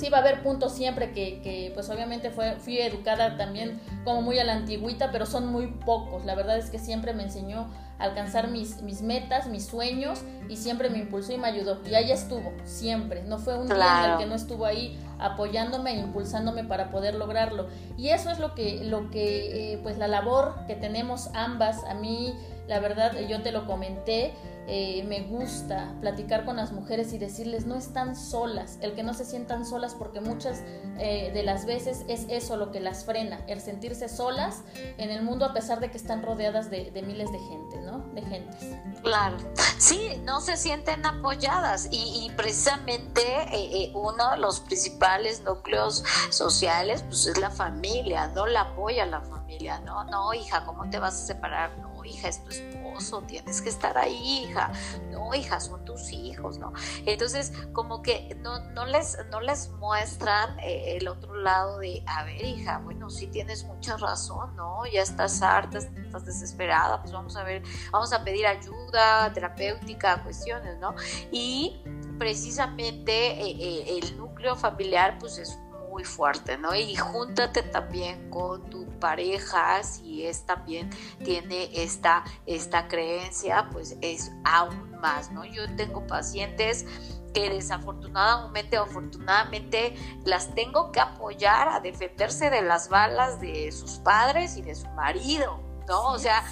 [0.00, 4.22] sí va a haber puntos siempre que, que, pues obviamente fue, fui educada también como
[4.22, 6.24] muy a la antigüita, pero son muy pocos.
[6.24, 10.56] La verdad es que siempre me enseñó a alcanzar mis, mis metas, mis sueños y
[10.56, 11.80] siempre me impulsó y me ayudó.
[11.86, 13.22] Y ahí estuvo, siempre.
[13.24, 17.14] No fue un día en el que no estuvo ahí apoyándome e impulsándome para poder
[17.14, 17.68] lograrlo.
[17.98, 21.92] Y eso es lo que, lo que eh, pues la labor que tenemos ambas, a
[21.92, 22.34] mí,
[22.66, 24.32] la verdad, yo te lo comenté,
[24.66, 29.14] eh, me gusta platicar con las mujeres y decirles no están solas, el que no
[29.14, 30.62] se sientan solas porque muchas
[30.98, 34.62] eh, de las veces es eso lo que las frena, el sentirse solas
[34.98, 37.98] en el mundo a pesar de que están rodeadas de, miles de gente, ¿no?
[38.14, 38.76] De gentes.
[39.02, 39.38] Claro,
[39.78, 47.26] sí, no se sienten apoyadas y, precisamente eh, uno de los principales núcleos sociales pues
[47.26, 51.26] es la familia, no la apoya la familia, no, no, hija, ¿cómo te vas a
[51.26, 51.76] separar?
[51.78, 54.72] No, hija, es tu esposo, tienes que estar ahí, hija,
[55.10, 56.72] no, hija, son tus hijos, ¿no?
[57.06, 62.24] Entonces, como que no, no, les, no les muestran eh, el otro lado de, a
[62.24, 64.86] ver, hija, bueno, sí tienes mucha razón, ¿no?
[64.86, 70.78] Ya estás harta, estás desesperada, pues vamos a ver, vamos a pedir ayuda terapéutica, cuestiones,
[70.78, 70.94] ¿no?
[71.30, 71.82] Y
[72.18, 75.58] precisamente eh, eh, el núcleo familiar, pues es
[75.90, 76.74] muy fuerte, ¿no?
[76.74, 80.88] Y júntate también con tu pareja, si es también
[81.24, 85.44] tiene esta, esta creencia, pues es aún más, ¿no?
[85.44, 86.86] Yo tengo pacientes
[87.34, 93.98] que desafortunadamente o afortunadamente las tengo que apoyar a defenderse de las balas de sus
[93.98, 95.60] padres y de su marido.
[95.88, 96.12] ¿no?
[96.12, 96.44] o sea,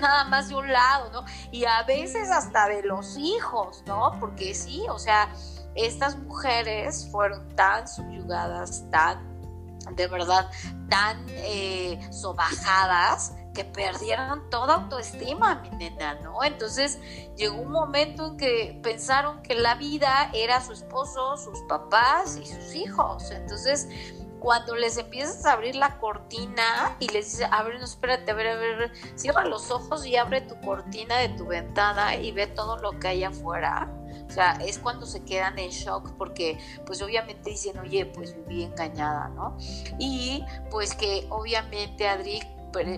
[0.00, 1.24] nada más de un lado, ¿no?
[1.52, 4.16] Y a veces hasta de los hijos, ¿no?
[4.18, 5.28] Porque sí, o sea,
[5.78, 9.24] estas mujeres fueron tan subyugadas, tan,
[9.94, 10.50] de verdad,
[10.90, 16.42] tan eh, sobajadas que perdieron toda autoestima, mi nena, ¿no?
[16.42, 16.98] Entonces
[17.36, 22.46] llegó un momento en que pensaron que la vida era su esposo, sus papás y
[22.46, 23.30] sus hijos.
[23.30, 23.88] Entonces,
[24.40, 28.48] cuando les empiezas a abrir la cortina y les dices, abre, no, espérate, a ver,
[28.48, 32.78] a ver, cierra los ojos y abre tu cortina de tu ventana y ve todo
[32.78, 33.88] lo que hay afuera
[34.28, 38.64] o sea, es cuando se quedan en shock porque pues obviamente dicen, oye, pues viví
[38.64, 39.56] engañada, ¿no?
[39.98, 42.40] Y pues que obviamente Adri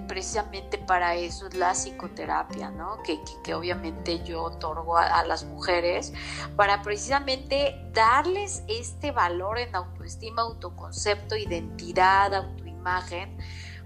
[0.08, 3.02] precisamente para eso es la psicoterapia, ¿no?
[3.02, 6.12] Que, que, obviamente yo otorgo a, las mujeres
[6.56, 13.38] para precisamente darles este valor en autoestima, autoconcepto, identidad, autoimagen,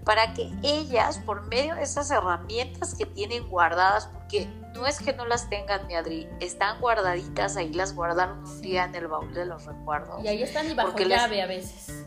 [0.05, 5.13] para que ellas, por medio de esas herramientas que tienen guardadas, porque no es que
[5.13, 9.33] no las tengan, mi Adri, están guardaditas, ahí las guardaron un día en el baúl
[9.33, 10.23] de los recuerdos.
[10.23, 12.05] Y ahí están y bajo llave a veces.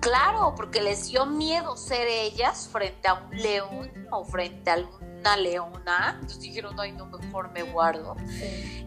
[0.00, 4.74] Claro, porque les dio miedo ser ellas frente a un león o frente a
[5.18, 6.10] una leona.
[6.14, 8.16] Entonces dijeron, ay, no, mejor me guardo.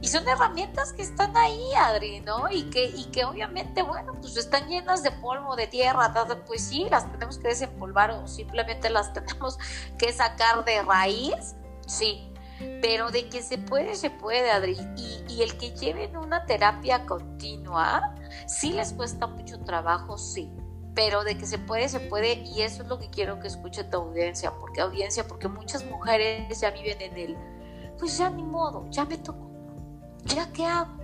[0.02, 2.50] Y son herramientas que están ahí, Adri, ¿no?
[2.50, 6.14] Y que, y que obviamente, bueno, pues están llenas de polvo, de tierra,
[6.46, 9.58] pues sí, las tenemos que desempolvar o simplemente las tenemos
[9.98, 11.56] que sacar de raíz,
[11.88, 12.32] sí,
[12.82, 14.78] pero de que se puede, se puede, Adri.
[14.98, 18.16] Y, el que lleven una terapia continua,
[18.48, 20.52] sí les cuesta mucho trabajo, sí.
[20.94, 22.34] Pero de que se puede, se puede.
[22.34, 24.52] Y eso es lo que quiero que escuche tu audiencia.
[24.60, 27.38] Porque audiencia, porque muchas mujeres ya viven en el,
[27.98, 29.50] pues ya ni modo, ya me tocó.
[30.26, 31.02] ¿Ya qué hago?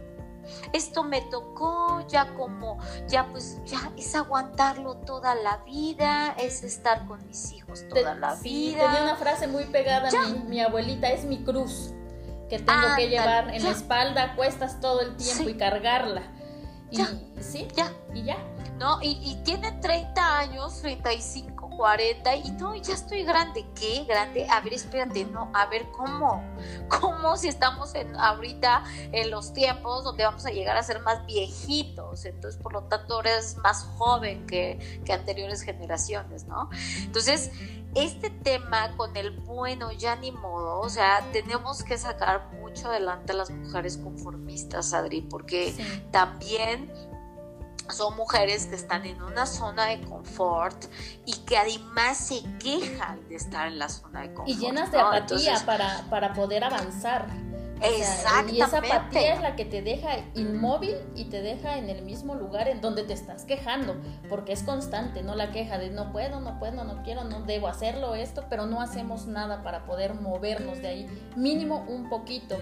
[0.73, 7.05] esto me tocó, ya como, ya pues, ya es aguantarlo toda la vida, es estar
[7.05, 8.85] con mis hijos toda la vida.
[8.85, 11.93] Tenía una frase muy pegada a mi, mi abuelita, es mi cruz,
[12.49, 16.23] que tengo que llevar en la espalda, cuestas todo el tiempo y cargarla.
[16.89, 17.09] Y, ya,
[17.41, 17.91] sí, ya.
[18.13, 18.37] Y ya.
[18.77, 19.01] ¿No?
[19.01, 24.03] Y, y tienen 30 años, 35, 40, y no, ya estoy grande, ¿qué?
[24.05, 26.43] Grande, a ver, espérate, no, a ver, ¿cómo?
[26.89, 31.25] ¿Cómo si estamos en, ahorita en los tiempos donde vamos a llegar a ser más
[31.27, 32.25] viejitos?
[32.25, 36.69] Entonces, por lo tanto, eres más joven que, que anteriores generaciones, ¿no?
[37.03, 37.51] Entonces,
[37.95, 43.31] este tema con el bueno ya ni modo, o sea, tenemos que sacar mucho adelante
[43.31, 45.73] a las mujeres conformistas, Adri, porque
[46.11, 46.91] también
[47.89, 50.85] son mujeres que están en una zona de confort
[51.25, 54.49] y que además se quejan de estar en la zona de confort.
[54.49, 57.27] Y llenas de apatía para, para poder avanzar.
[57.81, 58.53] Exactamente.
[58.55, 62.35] y esa apatía es la que te deja inmóvil y te deja en el mismo
[62.35, 63.95] lugar en donde te estás quejando,
[64.29, 67.67] porque es constante, no la queja de no puedo, no puedo, no quiero, no debo
[67.67, 72.57] hacerlo esto, pero no hacemos nada para poder movernos de ahí, mínimo un poquito.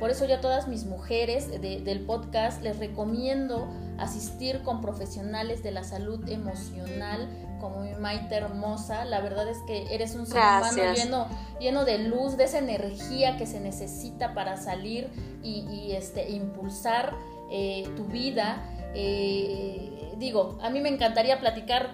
[0.00, 5.84] Por eso yo todas mis mujeres del podcast les recomiendo asistir con profesionales de la
[5.84, 7.28] salud emocional,
[7.60, 9.04] como mi Maite hermosa.
[9.04, 11.26] La verdad es que eres un ser humano lleno,
[11.60, 15.10] lleno de luz, de esa energía que se necesita para salir
[15.42, 17.14] y, este, impulsar
[17.50, 18.64] eh, tu vida.
[18.94, 21.92] Eh, digo, a mí me encantaría platicar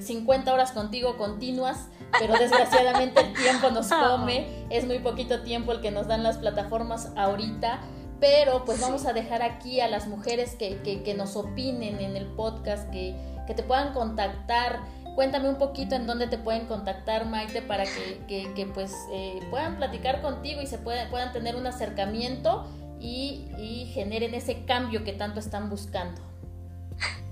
[0.00, 1.86] 50 eh, horas contigo continuas,
[2.18, 6.38] pero desgraciadamente el tiempo nos come, es muy poquito tiempo el que nos dan las
[6.38, 7.80] plataformas ahorita,
[8.20, 12.26] pero pues vamos a dejar aquí a las mujeres que, que, nos opinen en el
[12.26, 13.14] podcast, que,
[13.46, 14.80] que, te puedan contactar.
[15.14, 19.76] Cuéntame un poquito en dónde te pueden contactar, Maite, para que, que pues eh, puedan
[19.76, 22.66] platicar contigo y se puedan, puedan tener un acercamiento
[23.00, 26.27] y, y generen ese cambio que tanto están buscando.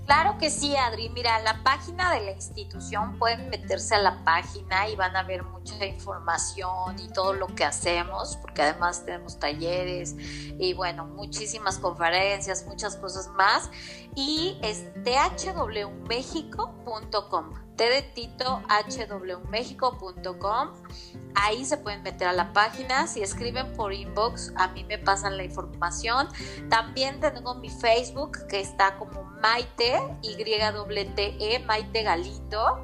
[0.07, 1.09] Claro que sí, Adri.
[1.09, 5.43] Mira, la página de la institución pueden meterse a la página y van a ver
[5.43, 12.65] mucha información y todo lo que hacemos, porque además tenemos talleres y bueno, muchísimas conferencias,
[12.65, 13.69] muchas cosas más.
[14.15, 20.69] Y es thwmexico.com hwmexico.com.
[21.35, 23.05] Ahí se pueden meter a la página.
[23.07, 26.27] Si escriben por inbox, a mí me pasan la información.
[26.69, 32.81] También tengo mi Facebook que está como Maite, Y-T-E, Maite Galindo.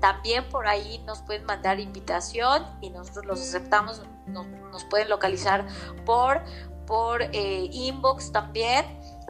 [0.00, 4.02] También por ahí nos pueden mandar invitación y nosotros los aceptamos.
[4.26, 5.66] Nos, pueden localizar
[6.04, 6.44] por,
[6.86, 8.84] por eh, inbox también.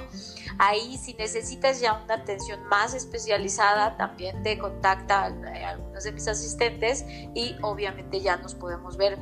[0.59, 7.03] Ahí si necesitas ya una atención más especializada, también te contacta algunos de mis asistentes
[7.35, 9.19] y obviamente ya nos podemos ver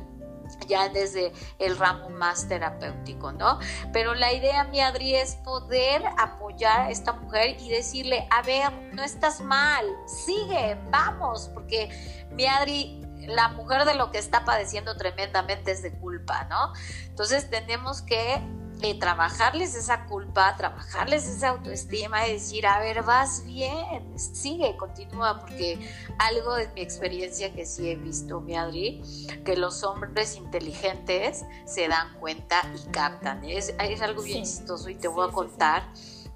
[0.66, 3.58] ya desde el ramo más terapéutico, ¿no?
[3.92, 8.72] Pero la idea, mi Adri, es poder apoyar a esta mujer y decirle, a ver,
[8.92, 11.90] no estás mal, sigue, vamos, porque
[12.30, 16.72] mi Adri, la mujer de lo que está padeciendo tremendamente es de culpa, ¿no?
[17.06, 18.40] Entonces tenemos que
[18.82, 25.40] eh, trabajarles esa culpa, trabajarles esa autoestima y decir, a ver, vas bien, sigue, continúa,
[25.40, 25.78] porque
[26.18, 29.02] algo de mi experiencia que sí he visto, mi Adri,
[29.44, 33.44] que los hombres inteligentes se dan cuenta y captan.
[33.44, 35.82] Es, es algo bien chistoso y te voy a contar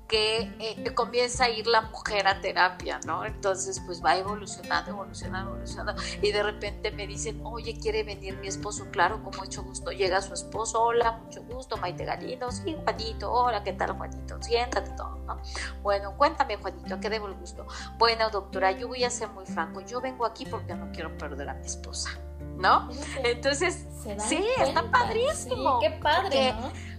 [0.09, 3.25] que eh, comienza a ir la mujer a terapia, ¿no?
[3.25, 6.03] Entonces, pues va evolucionando, evolucionando, evolucionando.
[6.21, 8.87] Y de repente me dicen, oye, ¿quiere venir mi esposo?
[8.91, 9.91] Claro, con mucho gusto.
[9.93, 14.43] Llega su esposo, hola, mucho gusto, Maite Galindo, sí, Juanito, hola, ¿qué tal, Juanito?
[14.43, 15.41] Siéntate todo, ¿no?
[15.83, 17.67] Bueno, cuéntame, Juanito, ¿a qué debo el gusto?
[17.99, 19.81] Bueno, doctora, yo voy a ser muy franco.
[19.81, 22.11] Yo vengo aquí porque no quiero perder a mi esposa,
[22.59, 22.91] ¿no?
[23.25, 23.87] Entonces,
[24.19, 25.81] sí, está padrísimo.
[25.81, 26.94] qué padre, ¿no?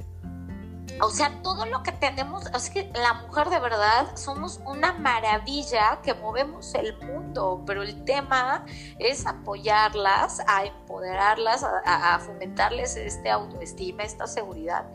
[1.01, 5.99] O sea, todo lo que tenemos, es que la mujer de verdad somos una maravilla
[6.01, 8.65] que movemos el mundo, pero el tema
[8.97, 14.85] es apoyarlas, a empoderarlas, a, fomentarles este autoestima, esta seguridad.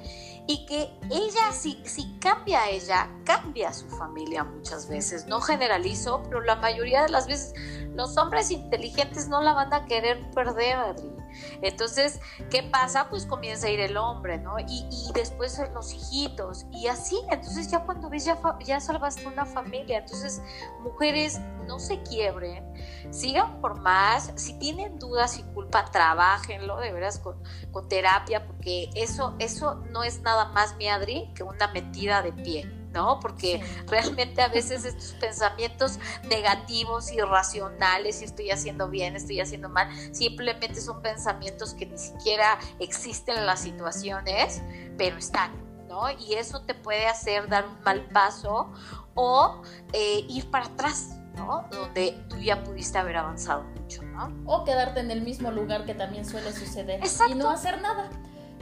[0.46, 5.26] Y que ella, si, si cambia ella, cambia su familia muchas veces.
[5.26, 7.52] No generalizo, pero la mayoría de las veces
[7.94, 11.19] los hombres inteligentes no la van a querer perder, Adri.
[11.62, 12.20] Entonces,
[12.50, 13.08] ¿qué pasa?
[13.08, 14.58] Pues comienza a ir el hombre, ¿no?
[14.58, 17.20] Y, y después los hijitos, y así.
[17.30, 19.98] Entonces, ya cuando ves, ya, ya salvaste una familia.
[19.98, 20.42] Entonces,
[20.82, 22.72] mujeres, no se quiebren,
[23.10, 24.32] sigan por más.
[24.36, 30.02] Si tienen dudas y culpa, trabajenlo de veras con, con terapia, porque eso, eso no
[30.02, 32.79] es nada más, mi Adri, que una metida de pie.
[32.92, 33.20] ¿No?
[33.20, 39.88] Porque realmente a veces estos pensamientos negativos, irracionales, si estoy haciendo bien, estoy haciendo mal,
[40.14, 44.62] simplemente son pensamientos que ni siquiera existen en las situaciones,
[44.96, 45.70] pero están.
[45.88, 46.08] ¿no?
[46.08, 48.70] Y eso te puede hacer dar un mal paso
[49.14, 49.62] o
[49.92, 51.66] eh, ir para atrás, ¿no?
[51.72, 54.32] Donde tú ya pudiste haber avanzado mucho, ¿no?
[54.46, 58.08] O quedarte en el mismo lugar que también suele suceder y no hacer nada.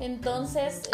[0.00, 0.88] Entonces,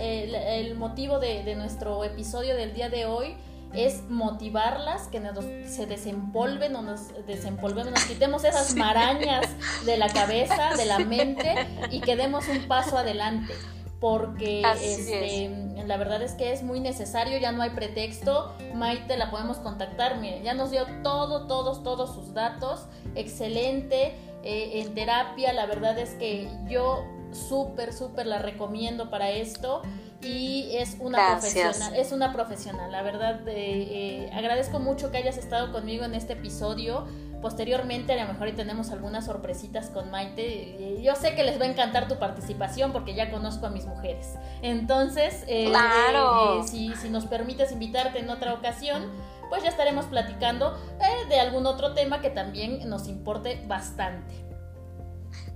[0.00, 3.36] el, motivo de, de nuestro episodio del día de hoy
[3.74, 9.46] es motivarlas, que nos, se desempolven o nos desempolvemos, nos quitemos esas marañas
[9.84, 11.54] de la cabeza, de la mente
[11.90, 13.52] y que demos un paso adelante.
[14.00, 15.50] Porque este,
[15.84, 18.54] la verdad es que es muy necesario, ya no hay pretexto.
[18.72, 22.86] Maite la podemos contactar, mire, ya nos dio todo, todos, todos sus datos.
[23.16, 24.14] Excelente
[24.44, 29.82] eh, en terapia, la verdad es que yo súper, súper la recomiendo para esto
[30.20, 35.38] y es una profesional, es una profesional, la verdad eh, eh, agradezco mucho que hayas
[35.38, 37.06] estado conmigo en este episodio.
[37.40, 41.00] Posteriormente a lo mejor tenemos algunas sorpresitas con Maite.
[41.00, 44.34] Yo sé que les va a encantar tu participación porque ya conozco a mis mujeres.
[44.60, 45.72] Entonces, eh,
[46.66, 49.06] si, si nos permites invitarte en otra ocasión,
[49.50, 50.76] pues ya estaremos platicando
[51.28, 54.47] de algún otro tema que también nos importe bastante.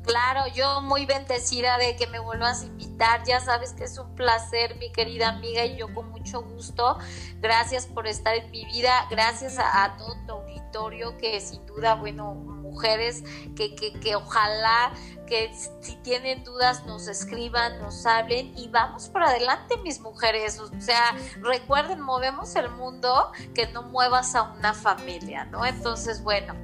[0.04, 3.22] Claro, yo muy bendecida de que me vuelvas a invitar.
[3.24, 6.98] Ya sabes que es un placer, mi querida amiga, y yo con mucho gusto.
[7.40, 9.06] Gracias por estar en mi vida.
[9.10, 13.22] Gracias a, todo tu auditorio, que sin duda, bueno, mujeres
[13.54, 14.92] que, que, que ojalá
[15.26, 15.50] que
[15.80, 20.58] si tienen dudas nos escriban, nos hablen y vamos por adelante, mis mujeres.
[20.58, 25.64] O sea, recuerden, movemos el mundo, que no muevas a una familia, ¿no?
[25.64, 26.54] Entonces, bueno,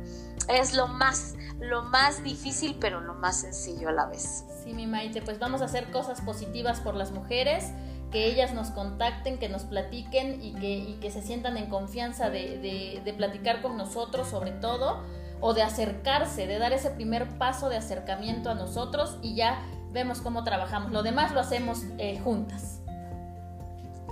[0.49, 4.45] es lo más lo más difícil, pero lo más sencillo a la vez.
[4.63, 7.73] Sí, mi Maite, pues vamos a hacer cosas positivas por las mujeres,
[8.11, 13.01] que ellas nos contacten, que nos platiquen y que, que se sientan en confianza de,
[13.05, 15.03] de, platicar con nosotros sobre todo,
[15.41, 20.21] o de acercarse, de dar ese primer paso de acercamiento a nosotros y ya vemos
[20.21, 20.93] cómo trabajamos.
[20.93, 22.78] Lo demás lo hacemos eh, juntas.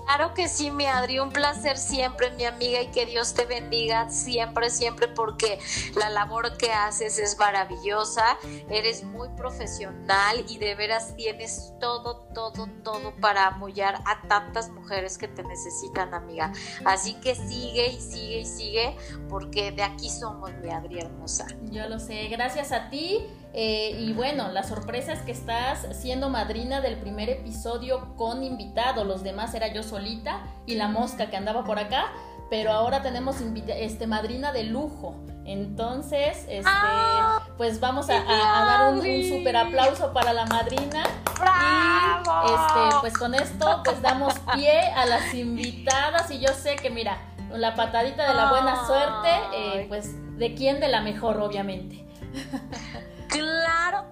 [0.07, 4.09] Claro que sí, mi Adri, un placer siempre, mi amiga, y que Dios te bendiga
[4.09, 5.59] siempre, siempre, porque
[5.96, 8.38] la labor que haces es maravillosa,
[8.70, 15.18] eres muy profesional y de veras tienes todo, todo, todo para apoyar a tantas mujeres
[15.18, 16.52] que te necesitan, amiga.
[16.84, 18.96] Así que sigue y sigue y sigue,
[19.28, 21.46] porque de aquí somos, mi Adri hermosa.
[21.64, 23.26] Yo lo sé, gracias a ti.
[23.53, 29.05] Eh, y bueno, la sorpresa es que estás siendo madrina del primer episodio con invitado.
[29.05, 32.12] Los demás era yo solita y la mosca que andaba por acá.
[32.51, 35.16] Pero ahora tenemos este, madrina de lujo.
[35.44, 41.05] Entonces, este, ah, pues vamos a, dar un, super aplauso para la madrina.
[41.05, 46.30] Y este, pues con esto, pues damos pie a las invitadas.
[46.30, 47.18] Y yo sé que, mira,
[47.53, 50.78] la patadita de la buena suerte, eh, pues, ¿de quién?
[50.78, 52.05] De la mejor, obviamente.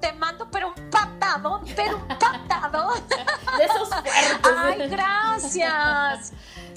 [0.01, 3.03] Te mando, pero un patadón, pero un patadón.
[3.59, 4.53] De esos fuertes.
[4.57, 6.33] Ay, gracias.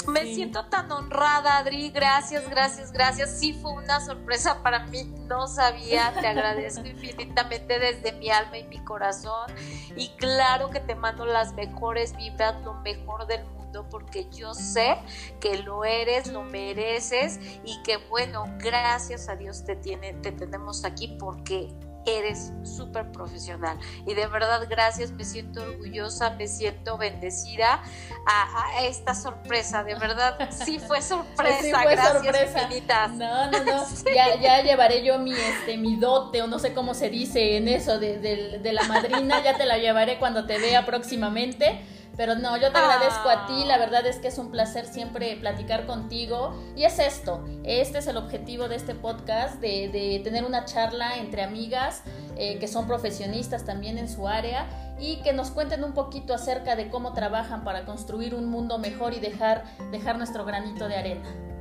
[0.07, 1.89] Me siento tan honrada, Adri.
[1.89, 3.30] Gracias, gracias, gracias.
[3.39, 5.03] Sí fue una sorpresa para mí.
[5.28, 6.13] No sabía.
[6.20, 9.51] Te agradezco infinitamente desde mi alma y mi corazón.
[9.95, 14.97] Y claro que te mando las mejores vibras, lo mejor del mundo, porque yo sé
[15.41, 20.86] que lo eres, lo mereces y que bueno, gracias a Dios te tiene, te tenemos
[20.86, 21.70] aquí porque
[22.08, 23.78] eres súper profesional.
[24.05, 27.82] Y de verdad, gracias, me siento orgullosa, me siento bendecida
[28.26, 29.84] a, esta sorpresa.
[29.84, 31.84] De verdad, sí fue sorpresa.
[31.84, 33.86] gracias No, no, no.
[34.16, 37.68] ya, ya, llevaré yo mi, este, mi dote, o no sé cómo se dice en
[37.68, 41.82] eso, de, de la madrina, ya te la llevaré cuando te vea próximamente
[42.18, 45.36] pero no, yo te agradezco a ti, la verdad es que es un placer siempre
[45.36, 46.59] platicar contigo.
[46.76, 51.43] Y es esto, este es el objetivo de este podcast, de, tener una charla entre
[51.43, 52.01] amigas
[52.36, 54.68] eh, que son profesionistas también en su área
[54.99, 59.13] y que nos cuenten un poquito acerca de cómo trabajan para construir un mundo mejor
[59.13, 61.57] y dejar, dejar nuestro granito de arena.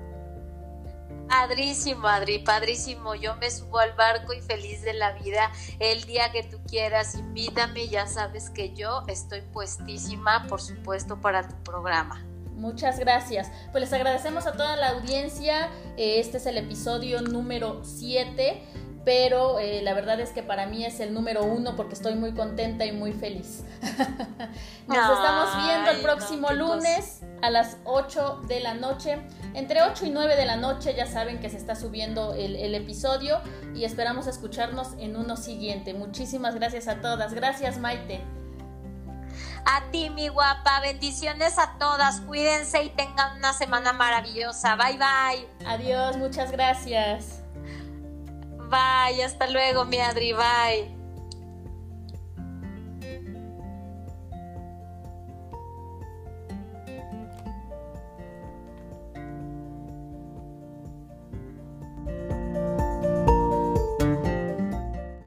[1.28, 3.14] Padrísimo, Adri, padrísimo.
[3.14, 5.50] Yo me subo al barco y feliz de la vida.
[5.80, 7.88] El día que tú quieras, invítame.
[7.88, 12.24] Ya sabes que yo estoy puestísima, por supuesto, para tu programa.
[12.54, 13.50] Muchas gracias.
[13.72, 15.68] Pues les agradecemos a toda la audiencia.
[15.96, 18.62] Eh, este es el episodio número 7
[19.06, 22.34] pero eh, la verdad es que para mí es el número uno porque estoy muy
[22.34, 23.62] contenta y muy feliz.
[24.88, 29.20] Nos estamos viendo el próximo lunes a las 8 de la noche.
[29.54, 32.74] Entre 8 y 9 de la noche ya saben que se está subiendo el, el
[32.74, 33.38] episodio
[33.76, 35.94] y esperamos escucharnos en uno siguiente.
[35.94, 37.32] Muchísimas gracias a todas.
[37.32, 38.24] Gracias Maite.
[39.66, 42.22] A ti, mi guapa, bendiciones a todas.
[42.22, 44.74] Cuídense y tengan una semana maravillosa.
[44.74, 45.64] Bye bye.
[45.64, 47.35] Adiós, muchas gracias.
[48.68, 50.95] Bye, hasta luego, mi Adri, bye.